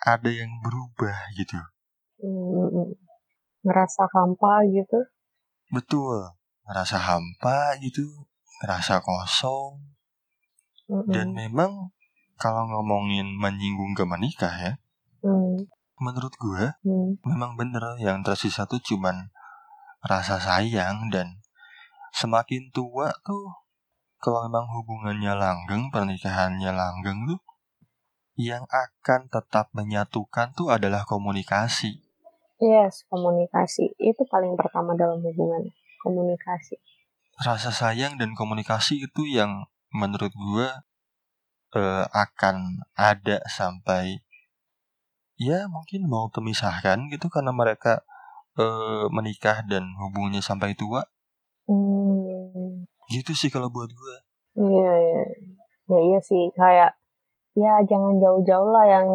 ada 0.00 0.30
yang 0.32 0.50
berubah 0.64 1.30
gitu. 1.36 1.60
Mm-mm. 2.24 2.96
Ngerasa 3.66 4.08
hampa 4.16 4.64
gitu. 4.72 4.98
Betul, 5.72 6.32
ngerasa 6.66 6.98
hampa 6.98 7.74
gitu, 7.82 8.06
ngerasa 8.62 9.02
kosong. 9.02 9.82
Dan 11.10 11.34
Mm-mm. 11.34 11.34
memang 11.34 11.72
kalau 12.38 12.68
ngomongin 12.70 13.26
menyinggung 13.34 13.96
ke 13.96 14.04
menikah 14.06 14.54
ya, 14.54 14.72
Mm, 15.26 15.66
menurut 15.98 16.34
gue 16.38 16.76
mm. 16.86 17.24
memang 17.26 17.58
bener 17.58 17.98
yang 17.98 18.22
tersisa 18.22 18.68
tuh 18.68 18.78
cuman 18.78 19.32
rasa 20.04 20.38
sayang 20.38 21.10
dan 21.10 21.42
semakin 22.14 22.70
tua 22.70 23.10
tuh 23.26 23.66
kalau 24.22 24.46
memang 24.48 24.70
hubungannya 24.70 25.34
langgeng, 25.34 25.90
pernikahannya 25.92 26.72
langgeng 26.72 27.26
tuh 27.26 27.40
yang 28.36 28.64
akan 28.68 29.32
tetap 29.32 29.72
menyatukan 29.72 30.52
tuh 30.52 30.68
adalah 30.72 31.08
komunikasi. 31.08 32.05
Yes, 32.56 33.04
komunikasi. 33.12 33.92
Itu 34.00 34.24
paling 34.28 34.56
pertama 34.56 34.96
dalam 34.96 35.20
hubungan. 35.20 35.68
Komunikasi. 36.00 36.80
Rasa 37.36 37.68
sayang 37.68 38.16
dan 38.16 38.32
komunikasi 38.32 39.04
itu 39.04 39.28
yang 39.28 39.68
menurut 39.92 40.32
gue 40.32 40.68
eh, 41.76 42.04
akan 42.08 42.80
ada 42.96 43.44
sampai 43.44 44.24
ya 45.36 45.68
mungkin 45.68 46.08
mau 46.08 46.32
terpisahkan 46.32 47.12
gitu 47.12 47.28
karena 47.28 47.52
mereka 47.52 48.00
eh, 48.56 49.04
menikah 49.12 49.60
dan 49.68 49.84
hubungannya 50.00 50.40
sampai 50.40 50.72
tua 50.72 51.04
Hmm. 51.66 52.86
gitu 53.10 53.34
sih 53.34 53.50
kalau 53.50 53.66
buat 53.66 53.90
gue 53.90 54.16
Iya, 54.56 54.92
iya. 54.96 55.22
Ya 55.86 55.98
iya 56.00 56.18
sih, 56.22 56.48
kayak 56.56 56.94
ya 57.58 57.82
jangan 57.84 58.16
jauh-jauh 58.22 58.70
lah 58.72 58.86
yang 58.86 59.08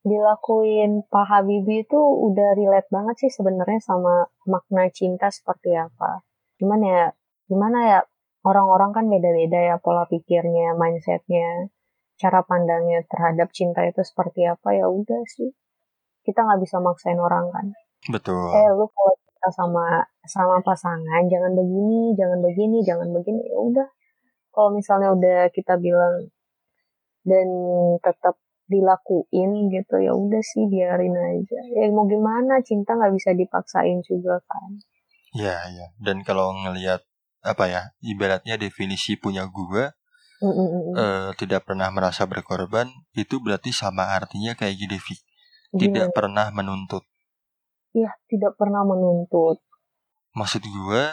dilakuin 0.00 1.04
Pak 1.12 1.26
Habibie 1.28 1.84
itu 1.84 2.00
udah 2.00 2.56
relate 2.56 2.88
banget 2.88 3.16
sih 3.26 3.30
sebenarnya 3.32 3.80
sama 3.84 4.24
makna 4.48 4.88
cinta 4.88 5.28
seperti 5.28 5.76
apa. 5.76 6.24
Cuman 6.56 6.80
ya, 6.80 7.12
gimana 7.48 7.78
ya, 7.84 8.00
orang-orang 8.44 8.90
kan 8.96 9.04
beda-beda 9.12 9.60
ya 9.60 9.76
pola 9.76 10.08
pikirnya, 10.08 10.72
mindsetnya, 10.76 11.68
cara 12.16 12.40
pandangnya 12.44 13.04
terhadap 13.08 13.52
cinta 13.52 13.84
itu 13.84 14.00
seperti 14.00 14.48
apa 14.48 14.72
ya 14.72 14.88
udah 14.88 15.20
sih. 15.28 15.52
Kita 16.24 16.44
nggak 16.44 16.60
bisa 16.64 16.80
maksain 16.80 17.20
orang 17.20 17.48
kan. 17.52 17.66
betul 18.08 18.48
eh 18.56 18.68
lu 18.72 18.88
kalau 18.88 19.12
cinta 19.20 19.48
sama 19.52 19.84
sama 20.24 20.56
pasangan 20.64 21.28
jangan 21.28 21.52
begini 21.52 22.16
jangan 22.16 22.40
begini 22.40 22.80
jangan 22.80 23.08
begini 23.12 23.44
ya 23.44 23.56
udah 23.60 23.88
kalau 24.56 24.72
misalnya 24.72 25.12
udah 25.12 25.52
kita 25.52 25.76
bilang 25.76 26.32
dan 27.28 27.48
tetap 28.00 28.40
dilakuin 28.70 29.50
gitu 29.74 29.98
ya 29.98 30.14
udah 30.14 30.42
sih 30.46 30.64
biarin 30.70 31.12
aja. 31.18 31.60
Ya 31.74 31.90
mau 31.90 32.06
gimana 32.06 32.62
cinta 32.62 32.94
nggak 32.94 33.12
bisa 33.18 33.30
dipaksain 33.34 33.98
juga 34.06 34.38
kan. 34.46 34.78
Ya 35.34 35.58
ya 35.70 35.86
dan 35.98 36.22
kalau 36.22 36.54
ngelihat 36.54 37.02
apa 37.42 37.64
ya 37.66 37.82
ibaratnya 38.04 38.54
definisi 38.60 39.18
punya 39.18 39.50
gue 39.50 39.90
Mm, 40.40 40.56
mm, 40.56 40.96
eh, 40.96 41.30
tidak 41.36 41.68
pernah 41.68 41.92
merasa 41.92 42.24
berkorban 42.24 42.88
itu 43.12 43.36
berarti 43.44 43.76
sama 43.76 44.08
artinya 44.16 44.56
kayak 44.56 44.72
gini 44.80 44.96
Vi 44.96 45.12
Gimana? 45.12 45.76
tidak 45.84 46.06
pernah 46.16 46.46
menuntut. 46.48 47.04
Ya 47.92 48.16
tidak 48.24 48.56
pernah 48.56 48.80
menuntut. 48.88 49.60
Maksud 50.32 50.64
gue 50.64 51.04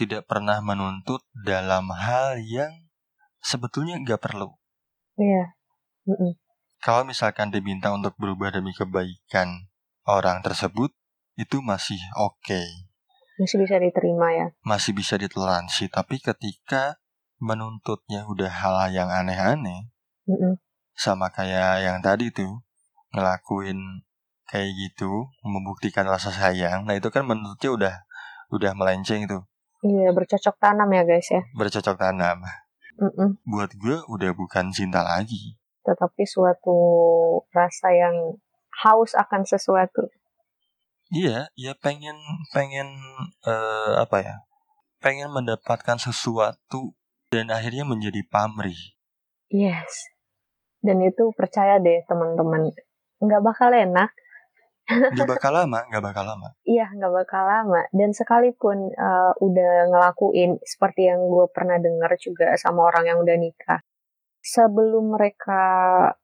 tidak 0.00 0.24
pernah 0.24 0.64
menuntut 0.64 1.20
dalam 1.44 1.92
hal 1.92 2.40
yang 2.40 2.72
sebetulnya 3.44 4.00
nggak 4.00 4.22
perlu. 4.24 4.56
Ya 5.20 5.52
Mm, 6.04 6.16
mm. 6.20 6.32
Kalau 6.84 7.08
misalkan 7.08 7.48
diminta 7.48 7.88
untuk 7.96 8.12
berubah 8.20 8.52
demi 8.52 8.76
kebaikan 8.76 9.72
orang 10.04 10.44
tersebut 10.44 10.92
itu 11.40 11.64
masih 11.64 11.96
oke. 12.20 12.60
Masih 13.40 13.56
bisa 13.64 13.80
diterima 13.80 14.28
ya? 14.36 14.46
Masih 14.60 14.92
bisa 14.92 15.16
ditoleransi 15.16 15.88
tapi 15.88 16.20
ketika 16.20 17.00
menuntutnya 17.40 18.28
udah 18.28 18.52
hal 18.52 18.92
yang 18.92 19.08
aneh-aneh 19.08 19.88
Mm, 20.24 20.40
mm. 20.40 20.54
sama 20.96 21.28
kayak 21.28 21.84
yang 21.84 22.00
tadi 22.00 22.32
tuh 22.32 22.64
ngelakuin 23.12 23.76
kayak 24.48 24.72
gitu 24.72 25.28
membuktikan 25.44 26.08
rasa 26.08 26.32
sayang 26.32 26.88
nah 26.88 26.96
itu 26.96 27.12
kan 27.12 27.28
menurutnya 27.28 27.68
udah 27.76 27.94
udah 28.48 28.72
melenceng 28.72 29.28
tuh. 29.28 29.44
Iya 29.84 30.16
bercocok 30.16 30.56
tanam 30.56 30.88
ya 30.88 31.04
guys 31.04 31.28
ya? 31.28 31.44
Bercocok 31.52 31.96
tanam. 32.00 32.40
Mm, 32.96 33.12
mm. 33.12 33.30
buat 33.44 33.72
gue 33.76 33.96
udah 34.08 34.32
bukan 34.32 34.72
cinta 34.72 35.04
lagi 35.04 35.60
tetapi 35.84 36.24
suatu 36.24 36.76
rasa 37.52 37.92
yang 37.92 38.40
haus 38.82 39.12
akan 39.14 39.44
sesuatu 39.44 40.08
iya 41.12 41.52
ya 41.54 41.76
pengen 41.78 42.16
pengen 42.50 42.88
eh, 43.46 43.92
apa 44.00 44.16
ya 44.24 44.36
pengen 44.98 45.30
mendapatkan 45.30 46.00
sesuatu 46.00 46.96
dan 47.28 47.52
akhirnya 47.52 47.84
menjadi 47.84 48.24
pamrih 48.26 48.94
Yes. 49.54 50.10
Dan 50.82 50.98
itu 51.06 51.30
percaya 51.38 51.78
deh 51.80 52.02
teman-teman, 52.10 52.74
nggak 53.22 53.42
bakal 53.46 53.70
enak. 53.70 54.10
nggak 54.84 55.24
bakal 55.24 55.48
lama 55.48 55.80
nggak 55.88 56.04
bakal 56.04 56.28
lama 56.28 56.52
Iya, 56.68 56.92
nggak 56.92 57.12
bakal 57.24 57.40
lama. 57.48 57.88
Dan 57.88 58.12
sekalipun 58.12 58.92
uh, 58.92 59.32
udah 59.40 59.88
ngelakuin 59.88 60.60
seperti 60.60 61.08
yang 61.08 61.24
gue 61.24 61.48
pernah 61.48 61.80
dengar 61.80 62.12
juga 62.20 62.52
sama 62.60 62.84
orang 62.92 63.08
yang 63.08 63.18
udah 63.24 63.36
nikah. 63.40 63.80
Sebelum 64.44 65.16
mereka 65.16 65.62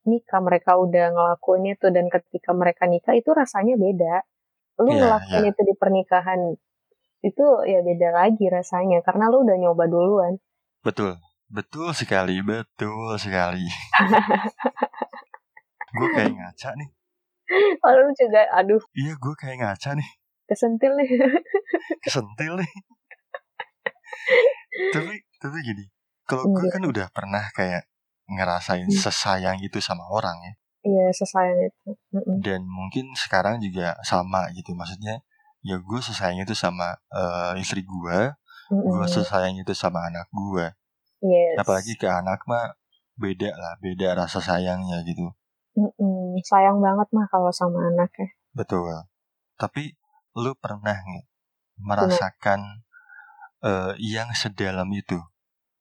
nikah, 0.05 0.41
mereka 0.45 0.77
udah 0.77 1.09
ngelakuin 1.09 1.73
itu 1.73 1.89
dan 1.89 2.13
ketika 2.13 2.53
mereka 2.53 2.85
nikah 2.85 3.17
itu 3.17 3.33
rasanya 3.33 3.81
beda. 3.81 4.15
Lu 4.85 4.93
Iya, 4.93 5.01
ngelakuin 5.01 5.45
itu 5.49 5.61
di 5.65 5.75
pernikahan 5.77 6.41
itu 7.21 7.45
ya 7.65 7.81
beda 7.81 8.09
lagi 8.13 8.45
rasanya 8.49 9.01
karena 9.05 9.29
lu 9.29 9.45
udah 9.45 9.57
nyoba 9.57 9.85
duluan. 9.89 10.37
betul 10.81 11.21
betul 11.53 11.93
sekali 11.93 12.41
betul 12.41 13.21
sekali 13.21 13.69
gue 15.93 16.09
kayak 16.17 16.33
ngaca 16.33 16.71
nih 16.81 16.89
Oh, 17.85 17.93
lu 17.93 18.09
juga, 18.15 18.47
aduh, 18.55 18.79
Iya 18.95 19.13
gue 19.19 19.35
kayak 19.37 19.57
ngaca 19.61 19.91
nih 19.99 20.11
kesentil 20.49 20.93
nih. 20.97 21.09
Kesentil 22.05 22.53
nih 22.63 22.73
Tapi 24.91 25.15
Tapi 25.37 25.57
gini 25.61 25.85
Kalau 26.25 26.47
gue 26.49 26.63
Iya. 26.65 26.73
kan 26.73 26.83
udah 26.89 27.07
pernah 27.13 27.45
kayak 27.53 27.85
Ngerasain 28.31 28.87
Hmm. 28.87 28.95
sesayang 28.95 29.59
itu 29.61 29.83
sama 29.83 30.07
orang 30.07 30.39
ya 30.41 30.55
Iya, 30.81 31.07
sesayang 31.13 31.61
itu. 31.61 31.89
Mm-mm. 32.15 32.41
Dan 32.41 32.65
mungkin 32.65 33.13
sekarang 33.13 33.61
juga 33.61 33.99
sama 34.01 34.49
gitu 34.55 34.73
Maksudnya 34.73 35.21
Ya 35.61 35.77
gue 35.77 36.01
sesayang 36.01 36.41
itu 36.41 36.57
sama 36.57 36.97
eh, 37.13 37.61
istri 37.61 37.83
gue 37.83 38.19
Gue 38.71 39.05
sesayang 39.11 39.59
itu 39.59 39.75
sama 39.77 40.09
anak 40.09 40.31
gue 40.33 40.73
Yes. 41.21 41.61
Apalagi 41.61 42.01
ke 42.01 42.09
anak 42.09 42.47
mah 42.49 42.73
Beda 43.19 43.53
lah 43.53 43.77
Beda 43.77 44.17
rasa 44.17 44.41
sayangnya 44.41 45.05
gitu 45.05 45.29
Mm-mm. 45.77 46.41
Sayang 46.43 46.81
banget 46.81 47.09
mah 47.13 47.29
kalau 47.31 47.53
sama 47.55 47.87
anak 47.87 48.11
ya. 48.17 48.29
Betul. 48.51 49.07
Tapi 49.55 49.95
lu 50.35 50.57
pernah 50.59 50.97
nggak 50.97 51.27
merasakan 51.79 52.83
eh, 53.63 53.93
yang 54.01 54.33
sedalam 54.33 54.89
itu? 54.91 55.21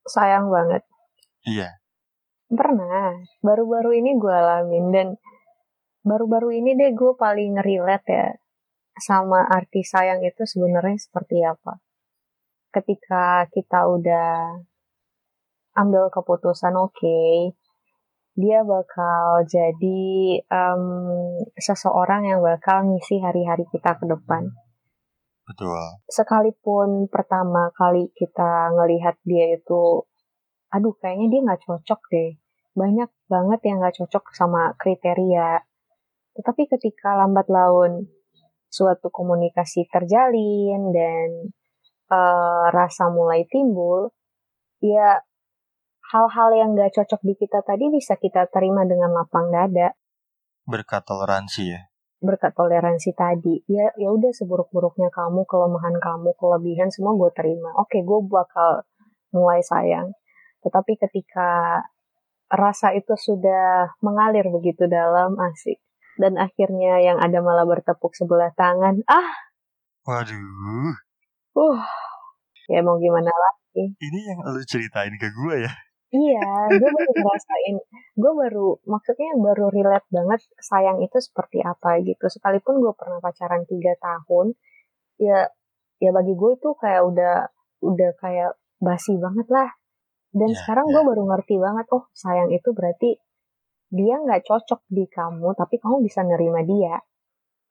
Sayang 0.06 0.51
banget. 0.51 0.84
Iya, 1.48 1.79
Pernah. 2.50 3.22
Baru-baru 3.46 4.01
ini 4.01 4.18
gue 4.18 4.34
alamin 4.34 4.86
dan 4.89 5.08
baru-baru 6.01 6.58
ini 6.58 6.74
deh 6.74 6.91
gue 6.98 7.13
paling 7.13 7.62
relate 7.62 8.10
ya 8.10 8.27
sama 9.00 9.48
arti 9.48 9.86
sayang 9.86 10.25
itu 10.25 10.44
sebenarnya 10.44 10.98
seperti 10.98 11.46
apa. 11.46 11.79
Ketika 12.70 13.46
kita 13.50 13.86
udah 13.86 14.62
ambil 15.77 16.10
keputusan 16.10 16.75
oke, 16.75 17.53
dia 18.39 18.60
bakal 18.63 19.44
jadi 19.48 20.03
em, 20.41 20.84
seseorang 21.60 22.29
yang 22.29 22.39
bakal 22.39 22.86
ngisi 22.88 23.20
hari-hari 23.20 23.65
kita 23.72 23.98
ke 23.98 24.06
depan. 24.06 24.50
betul. 25.50 25.82
Sekalipun 26.06 27.10
pertama 27.10 27.74
kali 27.74 28.13
kita 28.13 28.70
ngelihat 28.70 29.18
dia 29.25 29.58
itu 29.58 30.06
aduh 30.70 30.94
kayaknya 31.01 31.27
dia 31.34 31.39
nggak 31.41 31.62
cocok 31.65 32.01
deh. 32.13 32.32
Banyak 32.77 33.09
banget 33.29 33.59
yang 33.65 33.81
nggak 33.81 33.97
cocok 34.03 34.33
sama 34.33 34.73
kriteria. 34.77 35.61
Tetapi 36.35 36.63
ketika 36.77 37.17
lambat 37.19 37.49
laun 37.49 38.07
suatu 38.69 39.09
komunikasi 39.09 39.89
terjalin 39.89 40.93
dan 40.93 41.27
eh, 42.09 42.65
rasa 42.69 43.09
mulai 43.09 43.45
timbul, 43.49 44.13
ya 44.79 45.21
hal-hal 46.13 46.49
yang 46.57 46.69
nggak 46.73 46.93
cocok 46.95 47.21
di 47.21 47.33
kita 47.38 47.61
tadi 47.61 47.89
bisa 47.93 48.17
kita 48.17 48.49
terima 48.49 48.81
dengan 48.85 49.13
lapang 49.13 49.53
dada 49.53 49.93
Berkat 50.69 51.01
toleransi 51.01 51.63
ya. 51.65 51.81
berkat 52.21 52.53
toleransi 52.53 53.15
tadi. 53.15 53.63
Ya 53.65 53.89
ya 53.97 54.11
udah 54.13 54.29
seburuk-buruknya 54.35 55.09
kamu, 55.09 55.47
kelemahan 55.49 55.97
kamu, 55.97 56.35
kelebihan 56.38 56.91
semua 56.93 57.15
gue 57.15 57.31
terima. 57.33 57.73
Oke, 57.79 58.03
gue 58.05 58.19
bakal 58.27 58.85
mulai 59.33 59.63
sayang. 59.65 60.13
Tetapi 60.61 60.99
ketika 60.99 61.79
rasa 62.50 62.98
itu 62.98 63.13
sudah 63.13 63.94
mengalir 64.01 64.50
begitu 64.50 64.89
dalam 64.89 65.38
asik 65.53 65.77
dan 66.20 66.36
akhirnya 66.36 67.00
yang 67.00 67.18
ada 67.22 67.39
malah 67.39 67.63
bertepuk 67.63 68.12
sebelah 68.12 68.51
tangan. 68.58 69.00
Ah, 69.08 69.32
Waduh, 70.03 70.96
uh. 71.56 71.82
Ya 72.70 72.82
mau 72.82 72.98
gimana 72.98 73.29
lagi? 73.29 73.94
ini 73.98 74.20
yang 74.25 74.39
lu 74.44 74.62
ceritain 74.65 75.13
ke 75.15 75.29
gue 75.29 75.56
ya. 75.63 75.74
Iya, 76.10 76.41
gue 76.82 76.89
baru 76.89 77.12
ngerasain, 77.13 77.75
gue 78.18 78.32
baru, 78.34 78.68
maksudnya 78.89 79.29
baru 79.38 79.70
relate 79.70 80.10
banget 80.10 80.41
sayang 80.58 81.06
itu 81.06 81.18
seperti 81.22 81.62
apa 81.62 82.01
gitu. 82.01 82.25
Sekalipun 82.25 82.82
gue 82.82 82.94
pernah 82.98 83.22
pacaran 83.22 83.62
tiga 83.70 83.94
tahun, 84.01 84.58
ya, 85.22 85.53
ya 86.01 86.09
bagi 86.09 86.33
gue 86.33 86.51
itu 86.57 86.70
kayak 86.81 87.05
udah, 87.05 87.35
udah 87.85 88.12
kayak 88.18 88.57
basi 88.81 89.14
banget 89.22 89.48
lah. 89.53 89.70
Dan 90.29 90.53
Ya, 90.53 90.57
sekarang 90.61 90.85
ya. 90.89 90.94
gue 90.98 91.03
baru 91.09 91.24
ngerti 91.25 91.55
banget, 91.57 91.85
oh 91.89 92.05
sayang 92.13 92.53
itu 92.53 92.70
berarti 92.74 93.18
dia 93.89 94.15
nggak 94.22 94.46
cocok 94.46 94.85
di 94.85 95.09
kamu, 95.09 95.57
tapi 95.57 95.81
kamu 95.81 96.05
bisa 96.05 96.22
nerima 96.22 96.61
dia. 96.61 97.01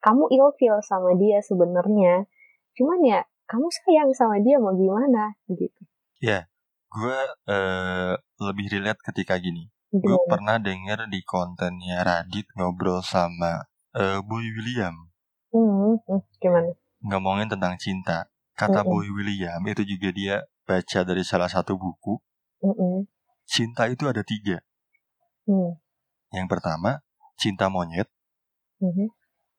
Kamu 0.03 0.31
ilfeel 0.31 0.79
sama 0.83 1.15
dia 1.15 1.39
sebenarnya, 1.43 2.27
cuman 2.75 2.99
ya 3.03 3.19
kamu 3.47 3.67
sayang 3.71 4.11
sama 4.15 4.39
dia 4.43 4.59
mau 4.59 4.75
gimana 4.75 5.35
gitu. 5.47 5.81
Gue 6.89 7.19
eh, 7.45 8.13
lebih 8.41 8.65
relate 8.73 9.01
ketika 9.13 9.37
gini. 9.37 9.69
Gue 9.93 10.17
pernah 10.25 10.57
denger 10.57 11.05
di 11.09 11.21
kontennya 11.21 12.01
Radit 12.01 12.49
ngobrol 12.57 13.05
sama 13.05 13.65
eh, 13.93 14.17
Boy 14.25 14.45
William. 14.57 14.97
Hmm, 15.53 15.97
hmm, 16.01 16.21
gimana? 16.41 16.73
Ngomongin 17.05 17.49
tentang 17.49 17.77
cinta. 17.77 18.25
Kata 18.57 18.81
Mm-mm. 18.81 18.89
Boy 18.89 19.07
William 19.13 19.61
itu 19.69 19.85
juga 19.85 20.09
dia 20.09 20.35
baca 20.65 20.99
dari 21.05 21.21
salah 21.21 21.49
satu 21.49 21.77
buku. 21.77 22.17
Cinta 23.49 23.89
itu 23.89 24.05
ada 24.05 24.21
tiga. 24.21 24.61
Hmm. 25.49 25.79
Yang 26.29 26.47
pertama, 26.53 27.01
cinta 27.39 27.71
monyet. 27.71 28.07
Mhm. 28.83 29.09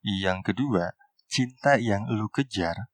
Yang 0.04 0.38
kedua, 0.52 0.94
cinta 1.26 1.76
yang 1.76 2.06
lu 2.08 2.30
kejar. 2.30 2.88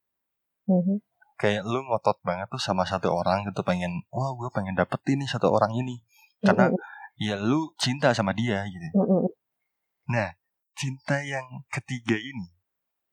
Mhm. 0.67 1.05
Kayak 1.37 1.69
lu 1.69 1.85
ngotot 1.85 2.17
banget 2.25 2.49
tuh 2.49 2.63
sama 2.63 2.89
satu 2.89 3.13
orang 3.13 3.45
gitu 3.45 3.61
pengen, 3.61 4.09
wah 4.09 4.33
gue 4.33 4.49
pengen 4.57 4.73
dapetin 4.73 5.21
nih 5.21 5.29
satu 5.29 5.53
orang 5.53 5.77
ini. 5.77 6.01
Karena 6.41 6.73
ya 7.21 7.37
lu 7.37 7.77
cinta 7.77 8.17
sama 8.17 8.33
dia 8.33 8.65
gitu. 8.65 8.89
Mm-mm. 8.97 9.29
Nah, 10.09 10.33
cinta 10.77 11.21
yang 11.25 11.45
ketiga 11.73 12.17
ini, 12.17 12.53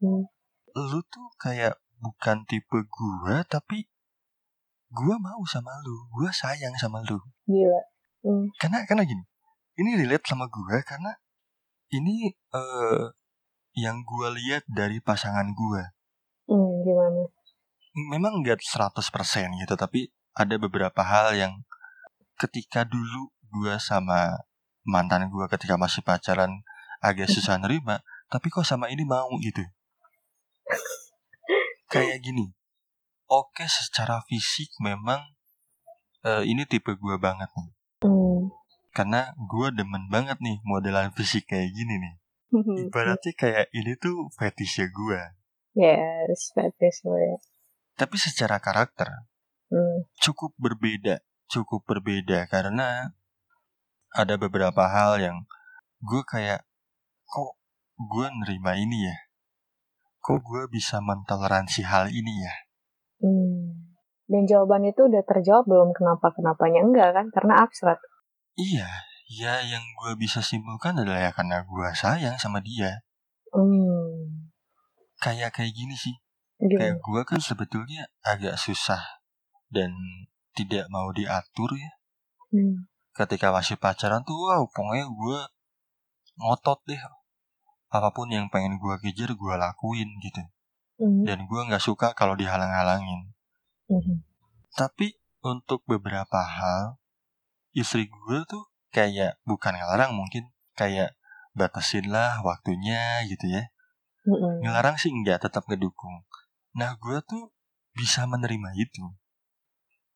Hmm. 0.03 0.27
lu 0.75 0.99
tuh 1.07 1.27
kayak 1.39 1.79
bukan 2.03 2.43
tipe 2.43 2.83
gua 2.91 3.47
tapi 3.47 3.87
gua 4.93 5.17
mau 5.17 5.41
sama 5.49 5.73
lu, 5.81 6.07
gua 6.13 6.29
sayang 6.29 6.77
sama 6.77 7.01
lu. 7.09 7.17
Gila. 7.49 7.81
Hmm. 8.23 8.45
Karena 8.61 8.85
karena 8.85 9.03
gini, 9.03 9.23
ini 9.81 9.97
relate 9.99 10.29
sama 10.29 10.45
gua 10.47 10.79
karena 10.85 11.17
ini 11.89 12.31
eh 12.31 13.05
yang 13.73 14.05
gua 14.05 14.29
lihat 14.29 14.63
dari 14.69 15.01
pasangan 15.01 15.49
gua. 15.57 15.97
Hmm, 16.45 16.85
gimana? 16.85 17.25
Memang 18.13 18.41
nggak 18.41 18.61
100% 18.61 19.01
gitu, 19.61 19.73
tapi 19.73 20.13
ada 20.33 20.55
beberapa 20.57 21.01
hal 21.01 21.33
yang 21.33 21.53
ketika 22.37 22.85
dulu 22.85 23.33
gua 23.49 23.81
sama 23.81 24.45
mantan 24.85 25.29
gua 25.29 25.49
ketika 25.49 25.77
masih 25.77 26.05
pacaran 26.05 26.61
agak 27.01 27.29
susah 27.33 27.57
nerima, 27.57 28.05
tapi 28.29 28.53
kok 28.53 28.65
sama 28.65 28.93
ini 28.93 29.03
mau 29.03 29.29
gitu. 29.41 29.65
Kayak 31.93 32.21
gini. 32.21 32.53
Oke, 33.27 33.65
secara 33.65 34.21
fisik 34.27 34.69
memang 34.83 35.23
eh, 36.23 36.43
ini 36.47 36.63
tipe 36.67 36.93
gua 36.99 37.17
banget 37.17 37.49
nih. 37.53 37.69
Hmm. 38.05 38.51
Karena 38.93 39.33
gua 39.49 39.73
demen 39.73 40.07
banget 40.11 40.37
nih 40.39 40.59
modelan 40.63 41.09
fisik 41.17 41.49
kayak 41.49 41.71
gini 41.73 41.95
nih. 41.99 42.15
Ibaratnya 42.53 43.33
kayak 43.33 43.65
ini 43.73 43.97
tuh 43.97 44.29
fetishnya 44.37 44.85
gua. 44.93 45.33
yes, 45.73 46.53
fetish 46.53 47.01
lo 47.09 47.17
ya. 47.17 47.37
Tapi 47.97 48.15
secara 48.21 48.61
karakter 48.61 49.09
Hmm. 49.73 50.05
cukup 50.21 50.53
berbeda, 50.61 51.25
cukup 51.49 51.81
berbeda 51.89 52.45
karena 52.45 53.09
ada 54.13 54.37
beberapa 54.37 54.85
hal 54.85 55.17
yang 55.17 55.49
gue 55.97 56.21
kayak 56.29 56.61
kok 57.25 57.57
gue 57.97 58.27
nerima 58.29 58.77
ini 58.77 59.09
ya, 59.09 59.17
kok 60.21 60.45
gue 60.45 60.69
bisa 60.69 61.01
mentoleransi 61.01 61.81
hal 61.89 62.13
ini 62.13 62.45
ya. 62.45 62.53
Hmm. 63.23 63.87
Dan 64.27 64.43
jawaban 64.43 64.83
itu 64.83 65.07
udah 65.07 65.23
terjawab 65.23 65.63
belum 65.63 65.95
kenapa-kenapanya? 65.95 66.83
Enggak 66.83 67.09
kan? 67.15 67.27
Karena 67.31 67.63
abstrak. 67.63 67.99
Iya, 68.59 68.87
ya 69.31 69.63
yang 69.63 69.83
gue 70.03 70.19
bisa 70.19 70.43
simpulkan 70.43 70.99
adalah 70.99 71.23
ya 71.23 71.31
karena 71.31 71.63
gue 71.63 71.87
sayang 71.95 72.35
sama 72.35 72.59
dia. 72.59 73.01
Hmm. 73.55 74.51
Kayak 75.23 75.55
kayak 75.55 75.71
gini 75.71 75.95
sih, 75.95 76.19
Gimana? 76.59 76.79
kayak 76.79 76.95
gue 76.99 77.21
kan 77.23 77.39
sebetulnya 77.39 78.11
agak 78.27 78.59
susah 78.59 78.99
dan 79.71 79.95
tidak 80.53 80.91
mau 80.91 81.09
diatur 81.15 81.73
ya. 81.79 81.91
Hmm. 82.51 82.91
Ketika 83.13 83.53
masih 83.53 83.77
pacaran 83.79 84.25
tuh, 84.25 84.35
wow, 84.35 84.67
pokoknya 84.67 85.07
gue 85.07 85.39
ngotot 86.41 86.79
deh. 86.89 87.01
Apa 87.93 88.09
pun 88.09 88.27
yang 88.33 88.49
pengen 88.49 88.81
gue 88.81 88.95
kejar, 88.99 89.31
gue 89.31 89.53
lakuin 89.53 90.09
gitu. 90.19 90.41
Hmm. 91.01 91.25
Dan 91.25 91.49
gue 91.49 91.61
nggak 91.69 91.83
suka 91.83 92.13
kalau 92.13 92.37
dihalang-halangin. 92.37 93.33
Hmm. 93.89 94.21
Tapi 94.73 95.17
untuk 95.43 95.81
beberapa 95.85 96.39
hal, 96.41 96.97
istri 97.73 98.09
gue 98.09 98.39
tuh 98.45 98.69
kayak 98.93 99.41
bukan 99.43 99.73
ngelarang 99.73 100.13
mungkin 100.13 100.53
kayak 100.77 101.17
batasin 101.57 102.09
lah 102.09 102.41
waktunya 102.45 103.25
gitu 103.29 103.49
ya. 103.49 103.69
Hmm. 104.23 104.61
Ngelarang 104.61 104.97
sih 104.97 105.09
enggak, 105.09 105.43
tetap 105.43 105.65
ngedukung. 105.65 106.23
Nah 106.77 106.97
gue 106.97 107.19
tuh 107.25 107.53
bisa 107.93 108.25
menerima 108.25 108.73
itu. 108.77 109.05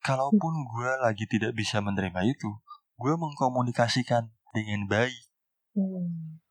Kalaupun 0.02 0.54
gue 0.64 0.92
lagi 1.04 1.26
tidak 1.28 1.58
bisa 1.58 1.82
menerima 1.84 2.22
itu, 2.26 2.54
gue 2.98 3.14
mengkomunikasikan 3.18 4.30
dengan 4.54 4.88
baik. 4.88 5.26
Hmm. 5.74 6.42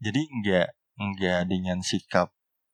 Jadi 0.00 0.28
enggak 0.30 0.68
nggak 1.00 1.48
dengan 1.48 1.80
sikap 1.80 2.28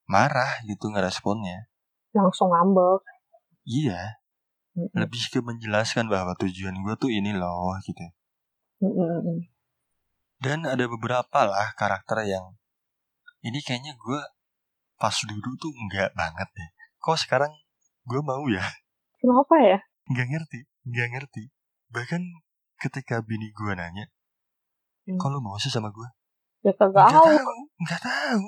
marah 0.07 0.63
gitu 0.65 0.91
ngeresponnya. 0.91 1.67
Langsung 2.15 2.51
ngambek. 2.51 3.03
Iya, 3.67 4.23
Mm-mm. 4.79 4.95
lebih 4.95 5.23
ke 5.29 5.43
menjelaskan 5.43 6.07
bahwa 6.07 6.39
tujuan 6.39 6.75
gue 6.79 6.95
tuh 6.97 7.11
ini 7.11 7.35
loh 7.35 7.75
gitu. 7.83 8.03
Mm-mm. 8.81 9.47
Dan 10.39 10.63
ada 10.69 10.85
beberapa 10.87 11.49
lah 11.49 11.75
karakter 11.75 12.23
yang 12.29 12.55
ini 13.43 13.59
kayaknya 13.63 13.99
gue 13.99 14.21
pas 14.97 15.17
dulu 15.27 15.51
tuh 15.59 15.73
enggak 15.75 16.15
banget 16.15 16.49
deh. 16.55 16.71
Kok 17.03 17.19
sekarang 17.21 17.53
gue 18.07 18.21
mau 18.23 18.47
ya? 18.49 18.65
Kenapa 19.19 19.55
ya? 19.59 19.79
Nggak 20.07 20.27
ngerti, 20.31 20.59
nggak 20.87 21.09
ngerti. 21.13 21.43
Bahkan 21.91 22.23
ketika 22.79 23.21
bini 23.25 23.51
gue 23.51 23.73
nanya, 23.75 24.07
Hmm. 25.07 25.23
kalau 25.23 25.39
mau 25.39 25.55
sih 25.55 25.71
sama 25.71 25.95
gue? 25.95 26.09
Ya 26.67 26.75
kagak 26.75 27.15
tahu, 27.15 27.31
nggak 27.79 28.01
tahu. 28.03 28.43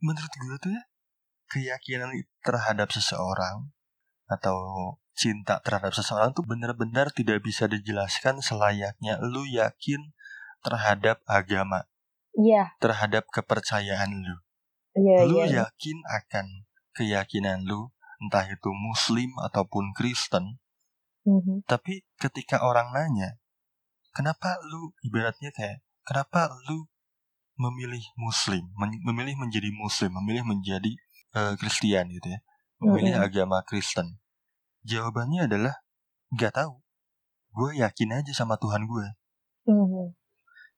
Menurut 0.00 0.32
gue 0.32 0.56
tuh 0.60 0.72
ya, 0.72 0.82
keyakinan 1.50 2.10
terhadap 2.40 2.88
seseorang 2.92 3.68
atau 4.30 4.56
cinta 5.12 5.60
terhadap 5.60 5.92
seseorang 5.92 6.32
tuh 6.32 6.46
benar-benar 6.46 7.12
tidak 7.12 7.44
bisa 7.44 7.68
dijelaskan 7.68 8.40
selayaknya 8.40 9.20
lu 9.20 9.44
yakin 9.44 10.14
terhadap 10.64 11.20
agama, 11.28 11.84
Iya, 12.32 12.72
terhadap 12.80 13.28
kepercayaan 13.28 14.24
lu. 14.24 14.36
iya, 14.96 15.26
lu 15.28 15.44
iya. 15.44 15.66
yakin 15.66 15.98
akan 16.08 16.46
keyakinan 16.96 17.66
lu, 17.68 17.92
entah 18.22 18.46
itu 18.48 18.70
muslim 18.72 19.32
ataupun 19.44 19.92
Kristen, 19.92 20.60
Mhm. 21.26 21.68
tapi 21.68 22.08
ketika 22.16 22.64
orang 22.64 22.92
nanya, 22.96 23.36
kenapa 24.16 24.56
lu 24.64 24.96
ibaratnya 25.04 25.52
kayak, 25.52 25.84
kenapa 26.06 26.48
lu 26.70 26.88
memilih 27.60 28.00
muslim, 28.16 28.64
men- 28.80 29.02
memilih 29.04 29.36
menjadi 29.36 29.68
muslim, 29.76 30.10
memilih 30.16 30.44
menjadi 30.48 30.92
eh, 31.36 31.54
Kristen 31.60 32.08
gitu 32.16 32.28
ya, 32.32 32.40
memilih 32.80 33.12
Mm-mm. 33.14 33.26
agama 33.28 33.58
Kristen. 33.68 34.16
Jawabannya 34.88 35.44
adalah, 35.44 35.74
nggak 36.32 36.56
tahu. 36.56 36.80
Gue 37.52 37.70
yakin 37.84 38.16
aja 38.16 38.32
sama 38.32 38.56
Tuhan 38.56 38.88
gue. 38.88 39.06
Mhm. 39.68 40.16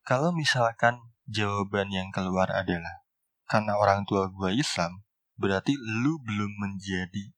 Kalau 0.03 0.35
misalkan 0.35 0.99
jawaban 1.31 1.89
yang 1.95 2.11
keluar 2.11 2.51
adalah 2.51 3.07
karena 3.47 3.79
orang 3.79 4.03
tua 4.09 4.27
gue 4.27 4.51
Islam, 4.59 5.07
berarti 5.39 5.79
lu 5.79 6.19
belum 6.27 6.53
menjadi 6.59 7.31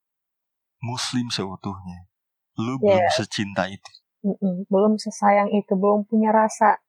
Muslim 0.81 1.29
seutuhnya. 1.29 2.09
Lu 2.57 2.81
Iya. 2.81 2.81
belum 2.81 3.05
secinta 3.13 3.69
itu. 3.69 3.91
Mm-mm. 4.25 4.65
Belum 4.73 4.97
sesayang 4.97 5.53
itu, 5.53 5.73
belum 5.77 6.09
punya 6.09 6.33
rasa 6.33 6.81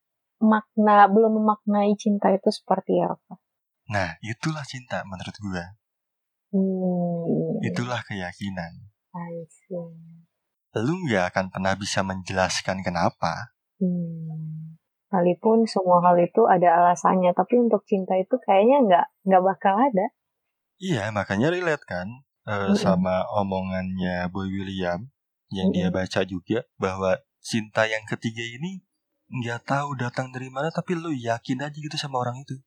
makna, 0.41 1.07
belum 1.07 1.41
memaknai 1.41 1.95
cinta 1.99 2.31
itu 2.31 2.49
seperti 2.51 2.99
apa. 3.01 3.39
Nah, 3.91 4.17
itulah 4.25 4.65
cinta 4.65 5.05
menurut 5.05 5.35
gue. 5.37 5.65
Hmm. 6.55 7.59
Itulah 7.61 8.01
keyakinan. 8.07 8.89
I 9.15 9.43
see. 9.47 9.75
Lu 10.75 10.93
nggak 11.07 11.31
akan 11.31 11.45
pernah 11.51 11.73
bisa 11.79 12.03
menjelaskan 12.03 12.83
kenapa. 12.83 13.55
Hmm. 13.79 14.75
Sekalipun 15.07 15.63
semua 15.63 16.03
hal 16.03 16.19
itu 16.19 16.43
ada 16.43 16.81
alasannya, 16.83 17.31
tapi 17.31 17.55
untuk 17.61 17.87
cinta 17.87 18.19
itu 18.19 18.35
kayaknya 18.43 18.83
nggak 18.83 19.05
nggak 19.23 19.43
bakal 19.43 19.75
ada. 19.79 20.11
Iya, 20.75 21.07
makanya 21.15 21.55
relate 21.55 21.87
kan 21.87 22.07
Mm-mm. 22.45 22.75
sama 22.75 23.23
omongannya 23.31 24.27
Boy 24.29 24.51
William 24.51 25.07
yang 25.49 25.71
dia 25.71 25.87
Mm-mm. 25.87 25.97
baca 25.97 26.21
juga 26.27 26.67
bahwa 26.75 27.15
cinta 27.39 27.87
yang 27.87 28.03
ketiga 28.05 28.43
ini 28.43 28.84
nggak 29.25 29.65
tahu 29.65 29.97
datang 29.97 30.29
dari 30.29 30.53
mana 30.53 30.69
tapi 30.69 30.93
lu 30.93 31.09
yakin 31.09 31.65
aja 31.65 31.77
gitu 31.77 31.97
sama 31.97 32.21
orang 32.21 32.41
itu. 32.45 32.57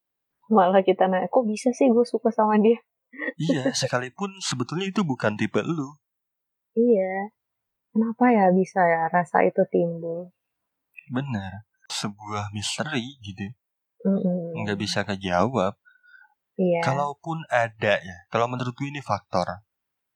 Malah 0.48 0.80
kita 0.80 1.06
nanya, 1.06 1.28
kok 1.28 1.44
bisa 1.44 1.70
sih 1.76 1.92
gue 1.92 2.04
suka 2.08 2.32
sama 2.32 2.56
dia? 2.58 2.80
Iya, 3.36 3.70
sekalipun 3.80 4.32
sebetulnya 4.40 4.88
itu 4.88 5.04
bukan 5.04 5.36
tipe 5.36 5.60
lu. 5.60 5.96
Iya. 6.72 7.32
Kenapa 7.92 8.30
ya 8.30 8.46
bisa 8.52 8.80
ya 8.84 9.08
rasa 9.12 9.44
itu 9.44 9.60
timbul? 9.68 10.32
Bener. 11.12 11.68
Sebuah 11.88 12.52
misteri 12.52 13.16
gitu. 13.24 13.52
Mm-mm. 14.04 14.62
Nggak 14.64 14.78
bisa 14.78 15.02
kejawab. 15.02 15.76
Iya. 16.58 16.80
Kalaupun 16.84 17.42
ada 17.48 17.98
ya. 17.98 18.16
Kalau 18.28 18.46
menurut 18.46 18.76
gue 18.76 18.88
ini 18.88 19.02
faktor. 19.02 19.64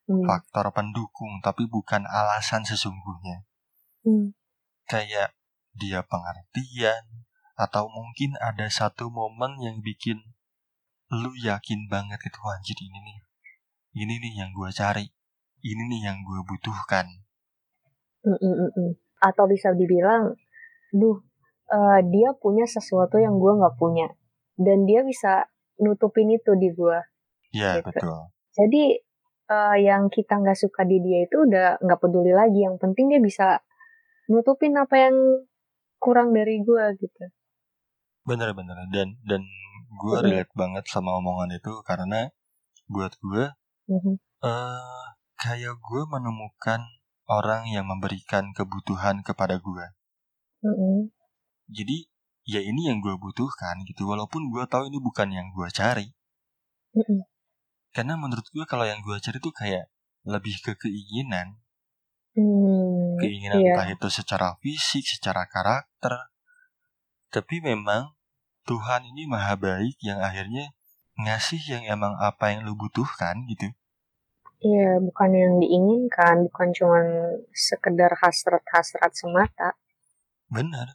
Hmm. 0.07 0.25
Faktor 0.25 0.71
pendukung. 0.71 1.41
Tapi 1.41 1.67
bukan 1.67 2.05
alasan 2.07 2.63
sesungguhnya. 2.63 3.49
Hmm. 4.05 4.37
Kayak 4.87 5.33
dia 5.77 6.05
pengertian. 6.05 7.25
Atau 7.57 7.89
mungkin 7.93 8.35
ada 8.41 8.67
satu 8.73 9.13
momen 9.13 9.61
yang 9.61 9.85
bikin 9.85 10.19
lu 11.13 11.37
yakin 11.37 11.93
banget 11.93 12.21
itu 12.25 12.41
anjir 12.49 12.79
ini 12.81 12.99
nih. 13.05 13.19
Ini 13.93 14.15
nih 14.17 14.33
yang 14.41 14.51
gue 14.57 14.73
cari. 14.73 15.05
Ini 15.61 15.83
nih 15.85 16.01
yang 16.09 16.19
gue 16.25 16.41
butuhkan. 16.49 17.07
Mm-mm-mm. 18.25 18.97
Atau 19.21 19.45
bisa 19.47 19.77
dibilang, 19.77 20.35
duh, 20.91 21.21
eh, 21.71 22.01
dia 22.09 22.33
punya 22.35 22.65
sesuatu 22.67 23.21
yang 23.21 23.39
gue 23.39 23.53
nggak 23.61 23.77
punya, 23.79 24.11
dan 24.59 24.89
dia 24.89 25.05
bisa 25.07 25.47
nutupin 25.79 26.33
itu 26.33 26.57
di 26.57 26.73
gue. 26.73 26.99
Ya, 27.53 27.79
Gitu. 27.79 27.87
betul. 27.93 28.33
Jadi 28.57 28.85
eh, 29.53 29.77
yang 29.85 30.09
kita 30.09 30.41
nggak 30.41 30.59
suka 30.59 30.89
di 30.89 30.99
dia 31.05 31.29
itu 31.29 31.45
udah 31.45 31.79
nggak 31.85 32.01
peduli 32.01 32.33
lagi. 32.33 32.65
Yang 32.65 32.81
penting 32.81 33.13
dia 33.13 33.21
bisa 33.21 33.61
nutupin 34.33 34.73
apa 34.81 34.97
yang 34.97 35.17
kurang 36.03 36.29
dari 36.37 36.57
gue 36.67 36.85
gitu. 37.03 37.25
Bener-bener. 38.29 38.79
Dan 38.95 39.09
dan 39.31 39.43
gue 40.01 40.17
Mm-mm. 40.19 40.25
relate 40.27 40.53
banget 40.63 40.85
sama 40.95 41.11
omongan 41.21 41.51
itu 41.59 41.73
karena 41.89 42.21
buat 42.95 43.13
gue 43.23 43.45
Mhm. 43.95 44.15
eh 44.51 45.07
kayak 45.43 45.75
gue 45.87 46.03
menemukan 46.15 46.81
orang 47.39 47.63
yang 47.75 47.87
memberikan 47.93 48.45
kebutuhan 48.59 49.17
kepada 49.29 49.57
gue. 49.67 49.87
Mm-mm. 50.67 51.11
Jadi 51.77 51.97
ya 52.53 52.61
ini 52.71 52.83
yang 52.91 52.99
gue 53.05 53.15
butuhkan 53.25 53.77
gitu. 53.89 54.03
Walaupun 54.11 54.43
gue 54.53 54.65
tahu 54.73 54.85
ini 54.91 54.99
bukan 55.09 55.29
yang 55.39 55.47
gue 55.57 55.69
cari. 55.79 56.09
Mm-mm. 56.97 57.21
Karena 57.97 58.15
menurut 58.23 58.47
gue 58.55 58.65
kalau 58.73 58.85
yang 58.91 59.01
gue 59.07 59.17
cari 59.25 59.39
tuh 59.47 59.55
kayak 59.61 59.85
lebih 60.33 60.55
ke 60.65 60.73
keinginan. 60.83 61.49
Hmm, 62.35 62.82
Keinginan 63.23 63.63
iya. 63.63 63.79
entah 63.79 63.89
itu 63.89 64.09
secara 64.11 64.59
fisik, 64.59 65.07
secara 65.07 65.47
karakter. 65.47 66.31
Tapi 67.31 67.63
memang 67.63 68.13
Tuhan 68.67 69.07
ini 69.07 69.27
maha 69.31 69.55
baik 69.59 69.99
yang 70.03 70.19
akhirnya 70.23 70.75
ngasih 71.19 71.63
yang 71.67 71.85
emang 71.87 72.15
apa 72.19 72.55
yang 72.55 72.67
lu 72.67 72.75
butuhkan 72.75 73.47
gitu. 73.47 73.71
Iya, 74.63 75.03
bukan 75.03 75.31
yang 75.35 75.55
diinginkan, 75.59 76.47
bukan 76.47 76.71
cuma 76.71 77.03
sekedar 77.51 78.15
hasrat-hasrat 78.15 79.11
semata. 79.11 79.75
Bener. 80.47 80.95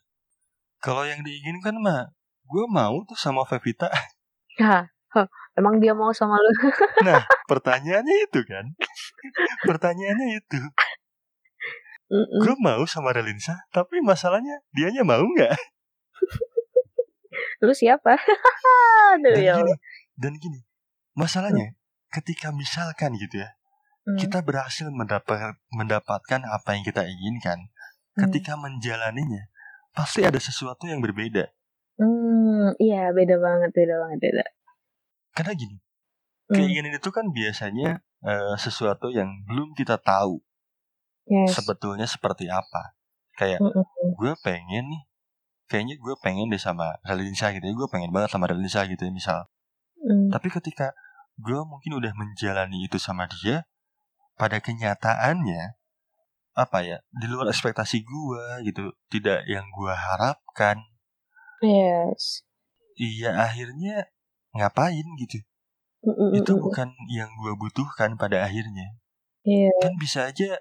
Kalau 0.79 1.03
yang 1.03 1.19
diinginkan 1.19 1.75
mah, 1.83 2.15
gue 2.47 2.65
mau 2.71 3.03
tuh 3.03 3.19
sama 3.19 3.43
Vevita. 3.43 3.91
Hah, 4.63 4.87
huh, 5.11 5.27
emang 5.59 5.83
dia 5.83 5.91
mau 5.91 6.15
sama 6.15 6.39
lu? 6.39 6.51
Nah, 7.03 7.27
pertanyaannya 7.51 8.15
itu 8.31 8.39
kan. 8.47 8.71
pertanyaannya 9.67 10.39
itu. 10.39 10.59
Mm-mm. 12.07 12.39
Gue 12.39 12.55
mau 12.63 12.83
sama 12.87 13.11
Relinsa, 13.11 13.67
tapi 13.75 13.99
masalahnya 13.99 14.63
dianya 14.71 15.03
mau 15.03 15.23
nggak? 15.23 15.51
Lu 17.63 17.73
siapa? 17.75 18.15
Aduh 19.17 19.35
Dan 19.35 19.43
ya 19.43 19.53
gini, 19.59 19.73
dan 20.15 20.33
gini. 20.39 20.59
Masalahnya, 21.17 21.75
ketika 22.13 22.53
misalkan 22.55 23.17
gitu 23.19 23.43
ya, 23.43 23.57
Hmm, 24.07 24.15
kita 24.15 24.39
berhasil 24.39 24.87
mendapat 24.87 25.59
mendapatkan 25.67 26.39
apa 26.47 26.79
yang 26.79 26.87
kita 26.87 27.03
inginkan, 27.03 27.59
hmm. 28.15 28.23
ketika 28.23 28.55
menjalaninya, 28.55 29.51
pasti 29.91 30.23
ada 30.23 30.39
sesuatu 30.39 30.87
yang 30.87 31.03
berbeda. 31.03 31.51
Hmm, 31.99 32.71
iya 32.79 33.11
beda 33.11 33.35
banget, 33.35 33.75
beda 33.75 33.99
banget, 33.99 34.19
beda. 34.23 34.45
Karena 35.35 35.53
gini, 35.59 35.77
Hmm, 36.47 36.55
keinginan 36.55 36.95
itu 36.95 37.11
kan 37.11 37.27
biasanya 37.35 37.99
eh, 38.23 38.55
sesuatu 38.55 39.11
yang 39.11 39.27
belum 39.43 39.75
kita 39.75 39.99
tahu 39.99 40.39
yes. 41.27 41.55
sebetulnya 41.55 42.07
seperti 42.07 42.47
apa. 42.47 42.95
Kayak 43.37 43.61
Mm-mm. 43.61 43.85
gue 44.17 44.33
pengen 44.41 44.89
nih, 44.89 45.03
kayaknya 45.69 45.95
gue 46.01 46.15
pengen 46.23 46.49
deh 46.49 46.59
sama 46.59 46.97
Relinsa 47.05 47.53
gitu 47.53 47.63
ya, 47.67 47.73
gue 47.75 47.87
pengen 47.91 48.09
banget 48.09 48.33
sama 48.33 48.49
Relinsa 48.49 48.87
gitu 48.89 49.05
ya 49.05 49.13
misal. 49.13 49.45
Hmm, 50.01 50.33
Tapi 50.33 50.47
ketika 50.49 50.95
gue 51.37 51.59
mungkin 51.67 52.01
udah 52.01 52.11
menjalani 52.17 52.87
itu 52.87 52.97
sama 52.97 53.29
dia, 53.29 53.67
pada 54.37 54.57
kenyataannya 54.57 55.77
apa 56.57 56.81
ya 56.81 56.97
di 57.13 57.29
luar 57.29 57.53
ekspektasi 57.53 58.01
gue 58.01 58.43
gitu, 58.65 58.89
tidak 59.13 59.45
yang 59.45 59.69
gue 59.69 59.93
harapkan. 59.93 60.81
yes. 61.61 62.41
Iya 62.97 63.37
akhirnya 63.37 64.09
ngapain 64.57 65.05
gitu? 65.21 65.45
Mm-mm. 66.01 66.33
Itu 66.41 66.57
bukan 66.57 66.89
yang 67.13 67.29
gue 67.37 67.53
butuhkan 67.53 68.17
pada 68.17 68.41
akhirnya. 68.45 68.97
Iya, 69.45 69.69
Kan 69.77 69.93
bisa 70.01 70.27
aja 70.33 70.57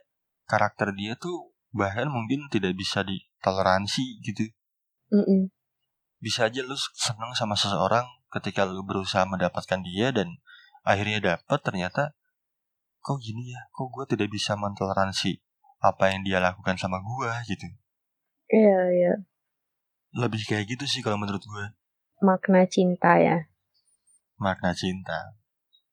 karakter 0.46 0.94
dia 0.94 1.18
tuh 1.18 1.52
bahkan 1.74 2.08
mungkin 2.08 2.46
tidak 2.48 2.72
bisa 2.78 3.02
ditoleransi 3.04 4.22
gitu. 4.24 4.48
mm-mm. 5.12 5.52
Bisa 6.16 6.48
aja 6.48 6.64
lu 6.64 6.74
seneng 6.96 7.36
sama 7.36 7.52
seseorang 7.58 8.06
ketika 8.32 8.64
lu 8.64 8.80
berusaha 8.82 9.28
mendapatkan 9.28 9.84
dia 9.84 10.10
dan 10.10 10.40
akhirnya 10.82 11.36
dapat 11.36 11.58
ternyata 11.60 12.16
kok 13.02 13.18
gini 13.22 13.54
ya 13.54 13.70
kok 13.70 13.90
gue 13.92 14.04
tidak 14.16 14.32
bisa 14.32 14.58
mentoleransi 14.58 15.38
apa 15.78 16.10
yang 16.10 16.26
dia 16.26 16.38
lakukan 16.42 16.74
sama 16.74 16.98
gue 16.98 17.30
gitu 17.46 17.66
Iya, 18.50 18.78
iya. 18.94 19.14
lebih 20.14 20.42
kayak 20.46 20.70
gitu 20.74 20.86
sih 20.86 21.02
kalau 21.02 21.18
menurut 21.18 21.42
gue 21.42 21.66
Makna 22.22 22.64
cinta 22.66 23.18
ya. 23.20 23.46
makna 24.40 24.72
cinta 24.72 25.36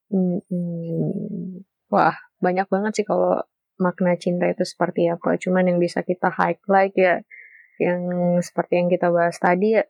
Mm-mm. 0.08 1.62
Wah, 1.90 2.16
banyak 2.40 2.66
banget 2.70 2.92
sih 3.02 3.06
kalau 3.06 3.42
makna 3.80 4.14
cinta 4.18 4.46
itu 4.50 4.62
seperti 4.62 5.10
apa. 5.10 5.36
Cuman 5.38 5.68
yang 5.70 5.78
bisa 5.78 6.02
kita 6.02 6.30
highlight 6.30 6.94
ya, 6.96 7.14
yang 7.82 8.00
seperti 8.40 8.78
yang 8.82 8.88
kita 8.90 9.10
bahas 9.10 9.36
tadi 9.38 9.78
ya, 9.78 9.84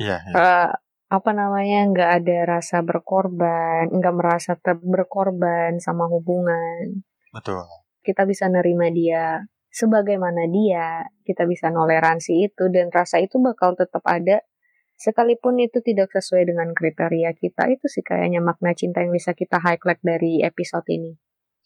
iya 0.00 0.16
iya 0.28 0.34
eh, 0.34 0.70
apa 1.08 1.30
namanya, 1.30 1.78
nggak 1.92 2.10
ada 2.22 2.38
rasa 2.58 2.82
berkorban, 2.82 3.92
nggak 3.92 4.14
merasa 4.16 4.56
ter- 4.58 4.80
berkorban 4.82 5.78
sama 5.78 6.08
hubungan. 6.10 7.04
betul 7.30 7.64
Kita 8.04 8.28
bisa 8.28 8.46
nerima 8.52 8.92
dia 8.92 9.44
sebagaimana 9.74 10.46
dia, 10.46 11.02
kita 11.26 11.50
bisa 11.50 11.74
toleransi 11.74 12.46
itu, 12.46 12.70
dan 12.70 12.94
rasa 12.94 13.18
itu 13.18 13.42
bakal 13.42 13.74
tetap 13.74 14.06
ada 14.06 14.46
sekalipun 14.94 15.58
itu 15.58 15.82
tidak 15.82 16.14
sesuai 16.14 16.46
dengan 16.46 16.70
kriteria 16.70 17.34
kita. 17.34 17.66
Itu 17.74 17.90
sih 17.90 18.06
kayaknya 18.06 18.38
makna 18.38 18.70
cinta 18.78 19.02
yang 19.02 19.10
bisa 19.10 19.34
kita 19.34 19.58
highlight 19.58 19.98
dari 20.00 20.40
episode 20.46 20.86
ini. 20.86 21.18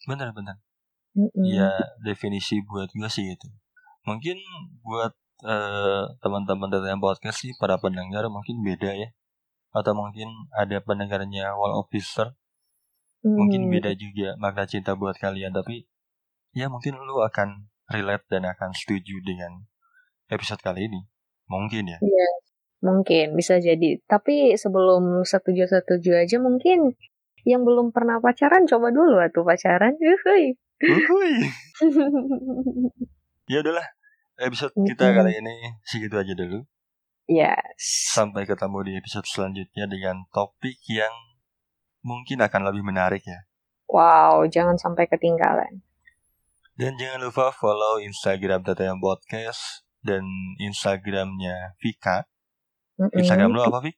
bener-bener 0.07 0.55
Mm-mm. 1.17 1.43
ya 1.45 1.69
definisi 2.05 2.61
buat 2.65 2.89
gue 2.93 3.09
sih 3.09 3.33
itu 3.33 3.47
mungkin 4.05 4.37
buat 4.85 5.13
eh, 5.45 6.03
teman-teman 6.21 6.69
dari 6.69 6.91
yang 6.91 7.01
podcast 7.01 7.41
sih 7.43 7.51
para 7.57 7.77
pendengar 7.81 8.25
mungkin 8.29 8.61
beda 8.61 8.91
ya 8.95 9.09
atau 9.73 9.93
mungkin 9.93 10.29
ada 10.57 10.81
pendengarnya 10.81 11.53
wall 11.53 11.77
officer 11.81 12.33
mungkin 13.21 13.67
Hmm. 13.67 13.73
beda 13.73 13.91
juga 13.99 14.33
makna 14.39 14.63
cinta 14.65 14.95
buat 14.95 15.15
kalian 15.19 15.51
tapi 15.51 15.85
ya 16.55 16.71
mungkin 16.71 16.95
lu 16.97 17.19
akan 17.21 17.67
relate 17.91 18.25
dan 18.31 18.47
akan 18.47 18.71
setuju 18.71 19.19
dengan 19.25 19.67
episode 20.31 20.61
kali 20.63 20.87
ini 20.87 21.03
mungkin 21.51 21.89
ya 21.89 21.99
Iya, 21.99 22.29
mungkin 22.85 23.35
bisa 23.35 23.59
jadi. 23.59 23.99
Tapi 24.07 24.55
sebelum 24.55 25.25
setuju-setuju 25.27 26.11
aja 26.15 26.37
mungkin 26.39 26.95
yang 27.43 27.63
belum 27.67 27.91
pernah 27.95 28.19
pacaran 28.23 28.63
coba 28.69 28.91
dulu 28.93 29.19
atuh 29.19 29.43
pacaran. 29.43 29.95
Uhuy. 29.99 30.55
Ya 33.49 33.65
udahlah 33.65 33.87
episode 34.39 34.71
kita 34.77 35.09
kali 35.11 35.41
ini 35.41 35.55
segitu 35.83 36.15
aja 36.15 36.31
dulu 36.31 36.63
yes. 37.27 38.13
sampai 38.13 38.45
ketemu 38.45 38.77
di 38.85 38.91
episode 38.95 39.25
selanjutnya 39.27 39.89
dengan 39.89 40.23
topik 40.31 40.79
yang 40.87 41.11
mungkin 41.99 42.39
akan 42.39 42.71
lebih 42.71 42.85
menarik 42.85 43.25
ya 43.25 43.43
Wow, 43.89 44.45
jangan 44.47 44.77
sampai 44.77 45.09
ketinggalan. 45.09 45.81
dan 46.77 46.95
jangan 46.95 47.25
lupa 47.25 47.49
follow 47.51 47.99
Instagram 47.99 48.63
TTM 48.63 49.01
Podcast 49.01 49.83
dan 49.99 50.23
Instagramnya 50.61 51.75
Vika 51.81 52.29
Mm-mm. 52.95 53.17
Instagram 53.17 53.51
lu 53.51 53.65
apa 53.65 53.79
Vik? 53.81 53.97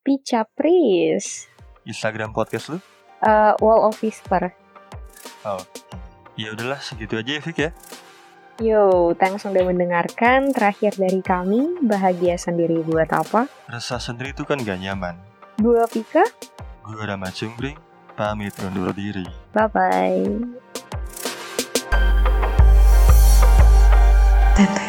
Pica 0.00 0.44
Pris. 0.44 1.44
Instagram 1.84 2.32
podcast 2.32 2.72
lu? 2.72 2.78
Uh, 3.20 3.52
Wall 3.60 3.88
of 3.88 3.96
Whisper. 4.00 4.52
Ya 6.38 6.54
udahlah 6.54 6.78
segitu 6.78 7.18
aja 7.18 7.38
ya 7.38 7.40
Vik 7.42 7.58
ya 7.58 7.70
Yo, 8.58 9.14
thanks 9.14 9.46
sudah 9.46 9.62
mendengarkan. 9.62 10.50
Terakhir 10.50 10.98
dari 10.98 11.22
kami, 11.22 11.78
bahagia 11.78 12.34
sendiri 12.34 12.82
buat 12.82 13.06
apa? 13.14 13.46
Resah 13.70 14.02
sendiri 14.02 14.34
itu 14.34 14.42
kan 14.42 14.58
gak 14.58 14.82
nyaman 14.82 15.14
Gua 15.62 15.86
Pika, 15.86 16.26
Gue 16.82 17.02
Rama 17.02 17.30
Cungkring 17.30 17.78
Pamit 18.18 18.50
undur 18.66 18.90
diri 18.90 19.22
bye-bye. 19.54 20.26
Teteh 24.58 24.87